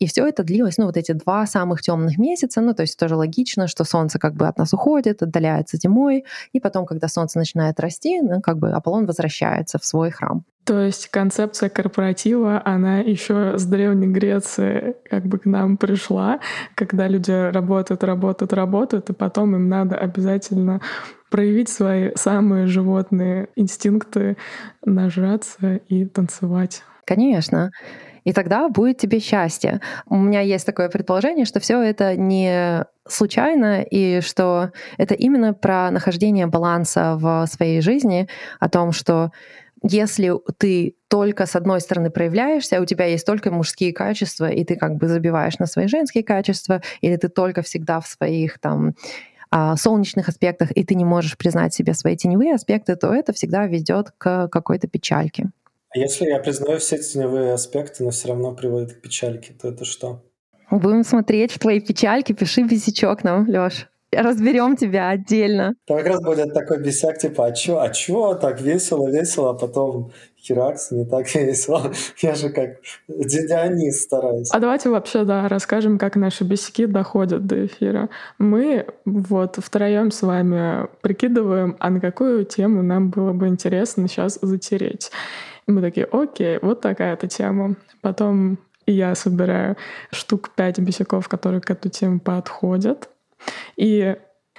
И 0.00 0.06
все 0.06 0.26
это 0.26 0.42
длилось, 0.42 0.76
ну, 0.76 0.86
вот 0.86 0.96
эти 0.96 1.12
два 1.12 1.46
самых 1.46 1.82
темных 1.82 2.18
месяца. 2.18 2.60
Ну, 2.60 2.74
то 2.74 2.82
есть 2.82 2.98
тоже 2.98 3.14
логично, 3.14 3.68
что 3.68 3.84
солнце 3.84 4.18
как 4.18 4.34
бы 4.34 4.48
от 4.48 4.58
нас 4.58 4.72
уходит, 4.72 5.22
отдаляется 5.22 5.76
зимой, 5.76 6.24
и 6.52 6.58
потом, 6.58 6.84
когда 6.84 7.06
солнце 7.06 7.38
начинает 7.38 7.78
расти, 7.78 8.20
ну, 8.20 8.40
как 8.40 8.58
бы 8.58 8.70
Аполлон 8.70 9.06
возвращается 9.06 9.78
в 9.78 9.84
свой 9.84 10.10
храм. 10.10 10.44
То 10.64 10.82
есть 10.82 11.08
концепция 11.08 11.68
корпоратива, 11.68 12.60
она 12.62 12.98
еще 12.98 13.56
с 13.56 13.64
Древней 13.64 14.08
Греции 14.08 14.96
как 15.08 15.24
бы 15.24 15.38
к 15.38 15.46
нам 15.46 15.76
пришла, 15.78 16.40
когда 16.74 17.08
люди 17.08 17.30
работают, 17.30 18.04
работают, 18.04 18.52
работают, 18.52 19.10
и 19.10 19.14
потом 19.14 19.54
им 19.54 19.68
надо 19.68 19.96
обязательно 19.96 20.80
проявить 21.30 21.68
свои 21.68 22.10
самые 22.14 22.66
животные 22.66 23.48
инстинкты, 23.56 24.36
нажраться 24.84 25.76
и 25.88 26.04
танцевать. 26.04 26.82
Конечно. 27.04 27.70
И 28.24 28.32
тогда 28.32 28.68
будет 28.68 28.98
тебе 28.98 29.20
счастье. 29.20 29.80
У 30.06 30.16
меня 30.16 30.40
есть 30.40 30.66
такое 30.66 30.90
предположение, 30.90 31.46
что 31.46 31.60
все 31.60 31.80
это 31.80 32.14
не 32.16 32.84
случайно, 33.06 33.82
и 33.82 34.20
что 34.20 34.70
это 34.98 35.14
именно 35.14 35.54
про 35.54 35.90
нахождение 35.90 36.46
баланса 36.46 37.16
в 37.16 37.46
своей 37.46 37.80
жизни, 37.80 38.28
о 38.60 38.68
том, 38.68 38.92
что 38.92 39.30
если 39.82 40.32
ты 40.58 40.96
только 41.08 41.46
с 41.46 41.56
одной 41.56 41.80
стороны 41.80 42.10
проявляешься, 42.10 42.80
у 42.80 42.84
тебя 42.84 43.06
есть 43.06 43.24
только 43.24 43.50
мужские 43.50 43.92
качества, 43.92 44.50
и 44.50 44.64
ты 44.64 44.76
как 44.76 44.96
бы 44.96 45.08
забиваешь 45.08 45.58
на 45.58 45.66
свои 45.66 45.86
женские 45.86 46.24
качества, 46.24 46.82
или 47.00 47.16
ты 47.16 47.28
только 47.28 47.62
всегда 47.62 48.00
в 48.00 48.06
своих 48.06 48.58
там 48.58 48.94
а, 49.50 49.76
солнечных 49.76 50.28
аспектах, 50.28 50.70
и 50.72 50.84
ты 50.84 50.94
не 50.94 51.04
можешь 51.04 51.36
признать 51.36 51.74
себе 51.74 51.94
свои 51.94 52.16
теневые 52.16 52.54
аспекты, 52.54 52.96
то 52.96 53.12
это 53.12 53.32
всегда 53.32 53.66
ведет 53.66 54.12
к 54.18 54.48
какой-то 54.48 54.88
печальке. 54.88 55.50
А 55.90 55.98
если 55.98 56.26
я 56.26 56.38
признаю 56.38 56.78
все 56.78 56.98
теневые 56.98 57.52
аспекты, 57.52 58.04
но 58.04 58.10
все 58.10 58.28
равно 58.28 58.54
приводит 58.54 58.94
к 58.94 59.00
печальке, 59.00 59.54
то 59.54 59.68
это 59.68 59.84
что? 59.84 60.22
Будем 60.70 61.02
смотреть 61.02 61.52
в 61.52 61.58
твои 61.58 61.80
печальки, 61.80 62.32
пиши 62.32 62.62
бесячок 62.62 63.24
нам, 63.24 63.46
Лёш 63.46 63.88
разберем 64.12 64.76
тебя 64.76 65.10
отдельно. 65.10 65.74
Там 65.86 65.98
как 65.98 66.06
раз 66.06 66.22
будет 66.22 66.54
такой 66.54 66.82
бесяк, 66.82 67.18
типа, 67.18 67.46
а 67.46 67.52
чё, 67.52 67.78
а 67.78 67.88
чё, 67.90 68.34
так 68.34 68.60
весело, 68.60 69.08
весело, 69.08 69.50
а 69.50 69.54
потом 69.54 70.12
херакс, 70.40 70.90
не 70.90 71.04
так 71.04 71.26
весело. 71.34 71.92
Я 72.22 72.34
же 72.34 72.50
как 72.50 72.78
Дионис 73.08 74.02
стараюсь. 74.02 74.50
А 74.52 74.58
давайте 74.58 74.88
вообще, 74.88 75.24
да, 75.24 75.48
расскажем, 75.48 75.98
как 75.98 76.16
наши 76.16 76.44
бесяки 76.44 76.86
доходят 76.86 77.46
до 77.46 77.66
эфира. 77.66 78.08
Мы 78.38 78.86
вот 79.04 79.56
втроем 79.56 80.10
с 80.10 80.22
вами 80.22 80.86
прикидываем, 81.02 81.76
а 81.78 81.90
на 81.90 82.00
какую 82.00 82.44
тему 82.44 82.82
нам 82.82 83.10
было 83.10 83.32
бы 83.32 83.48
интересно 83.48 84.08
сейчас 84.08 84.38
затереть. 84.40 85.10
И 85.66 85.70
мы 85.70 85.82
такие, 85.82 86.06
окей, 86.06 86.58
вот 86.62 86.80
такая-то 86.80 87.28
тема. 87.28 87.76
Потом 88.00 88.58
я 88.86 89.14
собираю 89.14 89.76
штук 90.10 90.50
пять 90.54 90.78
бесяков, 90.78 91.28
которые 91.28 91.60
к 91.60 91.70
эту 91.70 91.90
тему 91.90 92.20
подходят. 92.20 93.10
И 93.76 94.16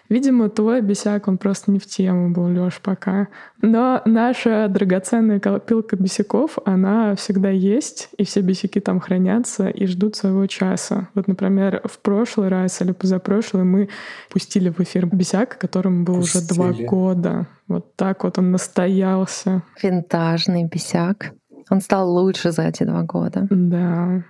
Видимо, 0.10 0.50
твой 0.50 0.82
бесяк, 0.82 1.28
он 1.28 1.38
просто 1.38 1.70
не 1.72 1.78
в 1.78 1.86
тему 1.86 2.34
был, 2.34 2.48
Лёш, 2.48 2.82
пока. 2.82 3.28
Но 3.62 4.02
наша 4.06 4.68
драгоценная 4.68 5.39
копилка 5.39 5.96
бесяков, 5.96 6.58
она 6.65 7.15
всегда 7.15 7.50
есть, 7.52 8.10
и 8.18 8.26
все 8.26 8.42
бесяки 8.42 8.80
там 8.80 9.00
хранятся 9.00 9.70
и 9.70 9.86
ждут 9.86 10.15
своего 10.15 10.48
часа. 10.48 11.10
Вот, 11.13 11.28
например, 11.28 11.82
в 11.86 12.00
прошлый 12.00 12.48
раз 12.48 12.82
или 12.82 12.92
позапрошлый 12.92 13.63
мы 13.63 13.89
пустили 14.32 14.70
в 14.70 14.80
эфир 14.80 15.06
бесяк, 15.06 15.60
которому 15.60 16.04
было 16.04 16.22
пустили. 16.22 16.42
уже 16.42 16.54
два 16.56 16.72
года. 16.88 17.48
Вот 17.68 17.96
так 17.96 18.24
вот 18.24 18.39
он 18.39 18.50
настоялся. 18.50 19.62
Винтажный 19.82 20.63
бесяк. 20.63 21.34
Он 21.70 21.82
стал 21.82 22.12
лучше 22.12 22.52
за 22.52 22.63
эти 22.63 22.84
два 22.84 23.04
года. 23.04 23.46
Да, 23.52 24.24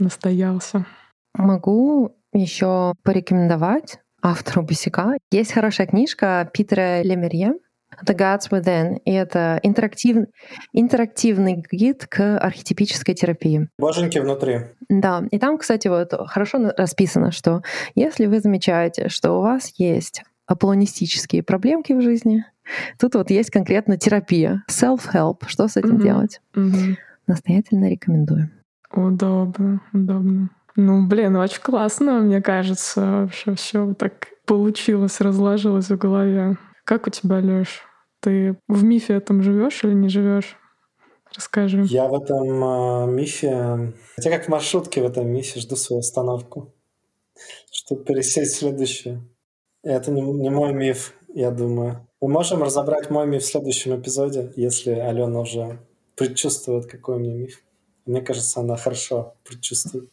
настоялся. 0.00 0.84
Могу 1.32 2.16
еще 2.40 2.94
порекомендовать 3.02 3.98
автору 4.22 4.62
Босика. 4.62 5.16
Есть 5.30 5.52
хорошая 5.52 5.86
книжка 5.86 6.50
Питера 6.52 7.02
Лемерье 7.02 7.54
The 8.04 8.16
Gods 8.16 8.50
Within. 8.50 8.98
И 9.04 9.12
это 9.12 9.60
интерактив, 9.62 10.26
интерактивный 10.72 11.64
гид 11.70 12.06
к 12.06 12.38
архетипической 12.38 13.14
терапии. 13.14 13.68
Боженьки 13.78 14.18
внутри. 14.18 14.60
Да, 14.88 15.24
и 15.30 15.38
там, 15.38 15.58
кстати, 15.58 15.88
вот 15.88 16.12
хорошо 16.28 16.72
расписано, 16.76 17.32
что 17.32 17.62
если 17.94 18.26
вы 18.26 18.40
замечаете, 18.40 19.08
что 19.08 19.32
у 19.38 19.42
вас 19.42 19.72
есть 19.76 20.22
аполлонистические 20.46 21.42
проблемки 21.42 21.92
в 21.92 22.02
жизни, 22.02 22.44
тут 22.98 23.14
вот 23.14 23.30
есть 23.30 23.50
конкретно 23.50 23.96
терапия, 23.96 24.62
self-help. 24.70 25.42
Что 25.46 25.68
с 25.68 25.76
этим 25.76 25.96
mm-hmm. 25.96 26.02
делать? 26.02 26.40
Mm-hmm. 26.54 26.96
Настоятельно 27.26 27.90
рекомендую. 27.90 28.50
Удобно, 28.92 29.80
удобно. 29.92 30.50
Ну, 30.76 31.06
блин, 31.06 31.36
очень 31.36 31.62
классно, 31.62 32.20
мне 32.20 32.42
кажется, 32.42 33.00
вообще 33.00 33.54
все 33.54 33.94
так 33.94 34.28
получилось, 34.44 35.20
разложилось 35.20 35.88
в 35.88 35.96
голове. 35.96 36.58
Как 36.84 37.06
у 37.06 37.10
тебя, 37.10 37.40
Лёш? 37.40 37.82
Ты 38.20 38.56
в 38.68 38.84
мифе 38.84 39.14
этом 39.14 39.42
живешь 39.42 39.82
или 39.84 39.94
не 39.94 40.08
живешь? 40.08 40.56
Расскажи. 41.34 41.84
Я 41.84 42.08
в 42.08 42.14
этом 42.14 42.64
э, 42.64 43.06
мифе... 43.10 43.94
Хотя 44.16 44.30
как 44.30 44.44
в 44.44 44.48
маршрутке 44.48 45.02
в 45.02 45.06
этом 45.06 45.28
мифе 45.28 45.60
жду 45.60 45.76
свою 45.76 46.00
остановку, 46.00 46.72
чтобы 47.70 48.04
пересесть 48.04 48.54
в 48.54 48.58
следующее. 48.58 49.22
Это 49.82 50.10
не, 50.10 50.20
не 50.20 50.50
мой 50.50 50.72
миф, 50.72 51.14
я 51.34 51.50
думаю. 51.50 52.06
Мы 52.20 52.28
можем 52.28 52.62
разобрать 52.62 53.10
мой 53.10 53.26
миф 53.26 53.42
в 53.42 53.46
следующем 53.46 54.00
эпизоде, 54.00 54.52
если 54.56 54.92
Алена 54.92 55.40
уже 55.40 55.78
предчувствует, 56.16 56.86
какой 56.86 57.16
у 57.16 57.18
меня 57.18 57.34
миф. 57.34 57.62
Мне 58.06 58.20
кажется, 58.22 58.60
она 58.60 58.76
хорошо 58.76 59.34
предчувствует. 59.44 60.10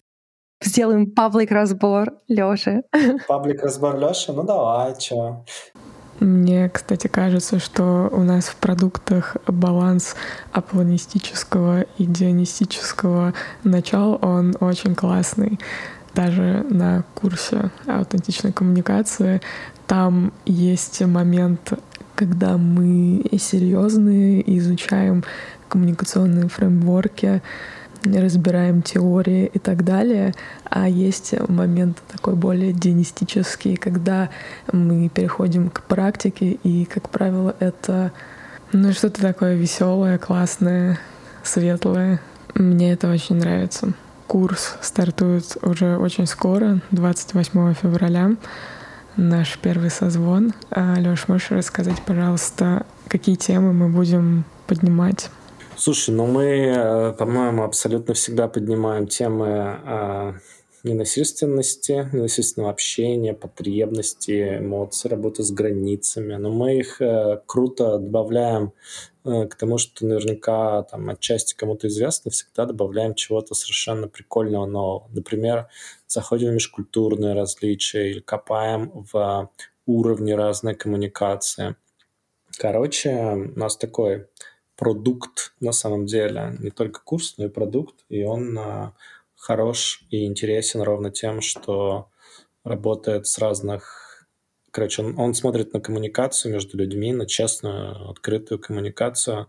Сделаем 0.64 1.12
паблик 1.12 1.52
разбор 1.52 2.14
Лёши. 2.28 2.84
Паблик 3.28 3.64
разбор 3.64 3.98
Лёши? 3.98 4.32
Ну 4.32 4.44
давай, 4.44 4.98
чё. 4.98 5.44
Мне, 6.20 6.70
кстати, 6.70 7.08
кажется, 7.08 7.60
что 7.60 8.10
у 8.12 8.22
нас 8.22 8.46
в 8.46 8.56
продуктах 8.56 9.36
баланс 9.48 10.16
аполлонистического 10.54 11.82
и 11.98 12.06
дионистического 12.06 13.34
начала, 13.64 14.16
он 14.16 14.56
очень 14.60 14.96
классный. 14.96 15.60
Даже 16.16 16.66
на 16.70 17.04
курсе 17.16 17.72
аутентичной 17.88 18.54
коммуникации 18.54 19.42
там 19.88 20.32
есть 20.46 21.02
момент, 21.02 21.74
когда 22.16 22.58
мы 22.58 23.26
серьезные 23.38 24.58
изучаем 24.58 25.24
коммуникационные 25.68 26.48
фреймворки, 26.48 27.42
разбираем 28.04 28.82
теории 28.82 29.50
и 29.54 29.60
так 29.60 29.84
далее, 29.84 30.34
а 30.66 30.88
есть 30.88 31.34
момент 31.50 32.02
такой 32.12 32.36
более 32.36 32.74
динистический, 32.74 33.76
когда 33.76 34.30
мы 34.72 35.10
переходим 35.10 35.70
к 35.70 35.84
практике, 35.84 36.52
и, 36.64 36.86
как 36.86 37.10
правило, 37.10 37.56
это 37.60 38.12
ну, 38.72 38.92
что-то 38.92 39.22
такое 39.22 39.56
веселое, 39.56 40.18
классное, 40.18 41.00
светлое. 41.44 42.20
Мне 42.56 42.94
это 42.94 43.10
очень 43.10 43.36
нравится. 43.36 43.94
Курс 44.28 44.76
стартует 44.82 45.58
уже 45.62 45.98
очень 45.98 46.26
скоро, 46.26 46.82
28 46.92 47.74
февраля, 47.76 48.32
наш 49.16 49.58
первый 49.60 49.92
созвон. 49.92 50.54
Лёш, 50.76 51.28
можешь 51.28 51.52
рассказать, 51.52 52.02
пожалуйста, 52.06 52.86
какие 53.08 53.36
темы 53.36 53.74
мы 53.74 53.90
будем 53.90 54.46
поднимать? 54.66 55.30
Слушай, 55.84 56.12
ну 56.12 56.28
мы, 56.28 56.46
э, 56.46 57.12
по-моему, 57.12 57.64
абсолютно 57.64 58.14
всегда 58.14 58.48
поднимаем 58.48 59.06
темы 59.06 59.82
э, 59.86 60.34
ненасильственности, 60.84 62.10
ненасильственного 62.14 62.72
общения, 62.72 63.34
потребности, 63.34 64.60
эмоций, 64.60 65.10
работы 65.10 65.44
с 65.44 65.52
границами. 65.52 66.36
Но 66.36 66.52
мы 66.52 66.78
их 66.78 67.02
э, 67.02 67.42
круто 67.46 67.98
добавляем 67.98 68.72
к 69.26 69.56
тому, 69.60 69.78
что 69.78 70.06
наверняка 70.06 70.84
там 70.84 71.10
отчасти 71.10 71.54
кому-то 71.54 71.90
известно, 71.90 72.32
всегда 72.32 72.66
добавляем 72.66 73.14
чего-то 73.14 73.54
совершенно 73.54 74.08
прикольного 74.08 74.66
нового. 74.66 75.10
Например, 75.12 75.68
заходим 76.08 76.52
в 76.52 76.54
межкультурные 76.54 77.34
различия 77.34 78.10
или 78.10 78.22
копаем 78.22 79.06
в 79.12 79.50
уровни 79.86 80.32
разной 80.32 80.76
коммуникации. 80.76 81.76
Короче, 82.58 83.12
у 83.56 83.60
нас 83.60 83.76
такой 83.76 84.28
продукт 84.84 85.54
на 85.62 85.72
самом 85.72 86.06
деле, 86.06 86.58
не 86.60 86.70
только 86.70 87.00
курс, 87.02 87.36
но 87.38 87.46
и 87.46 87.48
продукт, 87.48 88.04
и 88.10 88.26
он 88.26 88.58
а, 88.60 88.94
хорош 89.38 90.04
и 90.10 90.26
интересен 90.26 90.82
ровно 90.82 91.10
тем, 91.10 91.40
что 91.40 92.10
работает 92.66 93.26
с 93.26 93.38
разных... 93.38 94.28
Короче, 94.72 95.04
он, 95.04 95.18
он 95.18 95.36
смотрит 95.36 95.72
на 95.72 95.80
коммуникацию 95.80 96.52
между 96.52 96.78
людьми, 96.78 97.14
на 97.14 97.26
честную, 97.26 98.10
открытую 98.10 98.60
коммуникацию 98.60 99.48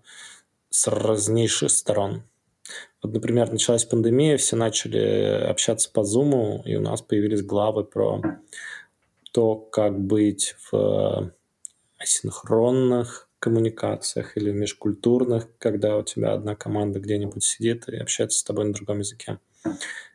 с 0.71 0.87
разнейших 0.87 1.73
сторон. 1.73 2.23
Вот, 3.03 3.13
например, 3.13 3.51
началась 3.51 3.85
пандемия, 3.85 4.37
все 4.37 4.55
начали 4.55 5.49
общаться 5.51 5.91
по 5.91 6.03
Zoom, 6.03 6.63
и 6.65 6.77
у 6.77 6.81
нас 6.81 7.03
появились 7.03 7.43
главы 7.43 7.83
про 7.83 8.23
то, 9.33 9.57
как 9.57 9.99
быть 9.99 10.55
в 10.71 11.33
асинхронных 11.99 13.29
коммуникациях 13.45 14.39
или 14.39 14.51
межкультурных, 14.53 15.49
когда 15.59 15.99
у 15.99 16.03
тебя 16.03 16.33
одна 16.33 16.55
команда 16.55 16.99
где-нибудь 16.99 17.45
сидит 17.45 17.87
и 17.91 17.97
общается 17.97 18.39
с 18.39 18.43
тобой 18.43 18.65
на 18.65 18.73
другом 18.73 19.01
языке. 19.01 19.39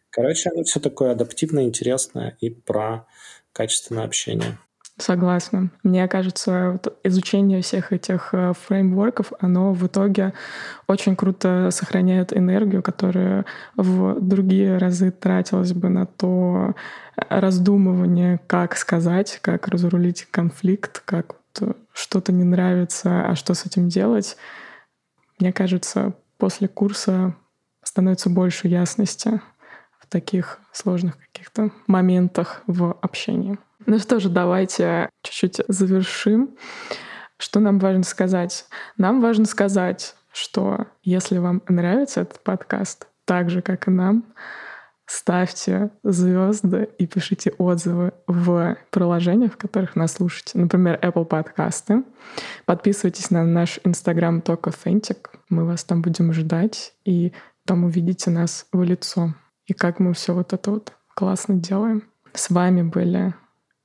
Короче, 0.09 0.49
оно 0.49 0.63
все 0.63 0.79
такое 0.79 1.11
адаптивное, 1.11 1.65
интересное 1.65 2.35
и 2.41 2.49
про 2.49 3.05
качественное 3.53 4.05
общение. 4.05 4.57
Согласна. 4.97 5.69
Мне 5.83 6.07
кажется, 6.07 6.81
изучение 7.03 7.61
всех 7.61 7.93
этих 7.93 8.33
э, 8.33 8.53
фреймворков, 8.53 9.31
оно 9.39 9.73
в 9.73 9.85
итоге 9.85 10.33
очень 10.87 11.15
круто 11.15 11.69
сохраняет 11.71 12.35
энергию, 12.35 12.81
которая 12.81 13.45
в 13.77 14.19
другие 14.19 14.77
разы 14.77 15.11
тратилась 15.11 15.71
бы 15.71 15.87
на 15.89 16.05
то 16.07 16.73
раздумывание, 17.15 18.41
как 18.47 18.75
сказать, 18.75 19.37
как 19.41 19.67
разрулить 19.67 20.27
конфликт, 20.31 21.01
как 21.05 21.38
что-то 21.93 22.31
не 22.31 22.43
нравится, 22.43 23.27
а 23.27 23.35
что 23.35 23.53
с 23.53 23.65
этим 23.65 23.89
делать, 23.89 24.37
мне 25.39 25.53
кажется, 25.53 26.13
после 26.37 26.67
курса 26.67 27.35
становится 27.83 28.29
больше 28.29 28.67
ясности 28.67 29.41
в 29.99 30.07
таких 30.07 30.59
сложных 30.71 31.17
каких-то 31.17 31.71
моментах 31.87 32.61
в 32.67 32.97
общении. 33.01 33.57
Ну 33.85 33.99
что 33.99 34.19
же, 34.19 34.29
давайте 34.29 35.09
чуть-чуть 35.23 35.61
завершим. 35.67 36.55
Что 37.37 37.59
нам 37.59 37.79
важно 37.79 38.03
сказать? 38.03 38.65
Нам 38.97 39.21
важно 39.21 39.45
сказать, 39.45 40.15
что 40.33 40.87
если 41.03 41.37
вам 41.37 41.61
нравится 41.67 42.21
этот 42.21 42.43
подкаст, 42.43 43.07
так 43.25 43.49
же, 43.49 43.61
как 43.61 43.87
и 43.87 43.91
нам, 43.91 44.25
ставьте 45.09 45.89
звезды 46.03 46.87
и 46.99 47.07
пишите 47.07 47.51
отзывы 47.57 48.13
в 48.27 48.77
приложениях, 48.91 49.53
в 49.53 49.57
которых 49.57 49.95
нас 49.95 50.13
слушаете. 50.13 50.59
Например, 50.59 50.99
Apple 51.01 51.25
подкасты. 51.25 52.03
Подписывайтесь 52.65 53.31
на 53.31 53.43
наш 53.43 53.79
Instagram 53.79 54.43
Talk 54.43 54.61
Authentic. 54.61 55.29
Мы 55.49 55.65
вас 55.65 55.83
там 55.83 56.03
будем 56.03 56.31
ждать, 56.31 56.93
и 57.05 57.33
там 57.65 57.85
увидите 57.85 58.29
нас 58.29 58.67
в 58.71 58.83
лицо. 58.83 59.33
И 59.65 59.73
как 59.73 59.99
мы 59.99 60.13
все 60.13 60.35
вот 60.35 60.53
это 60.53 60.69
вот 60.69 60.93
классно 61.15 61.55
делаем. 61.55 62.03
С 62.33 62.51
вами 62.51 62.83
были 62.83 63.33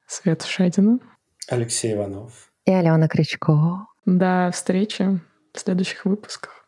Света 0.06 0.46
Шадина, 0.46 0.98
Алексей 1.48 1.94
Иванов 1.94 2.52
и 2.66 2.70
Алена 2.70 3.08
Крючкова. 3.08 3.86
До 4.04 4.50
встречи 4.52 5.20
в 5.54 5.58
следующих 5.58 6.04
выпусках. 6.04 6.63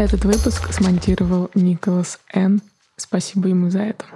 Этот 0.00 0.24
выпуск 0.24 0.72
смонтировал 0.72 1.50
Николас 1.54 2.20
Н. 2.32 2.62
Спасибо 2.96 3.48
ему 3.48 3.68
за 3.68 3.80
это. 3.80 4.06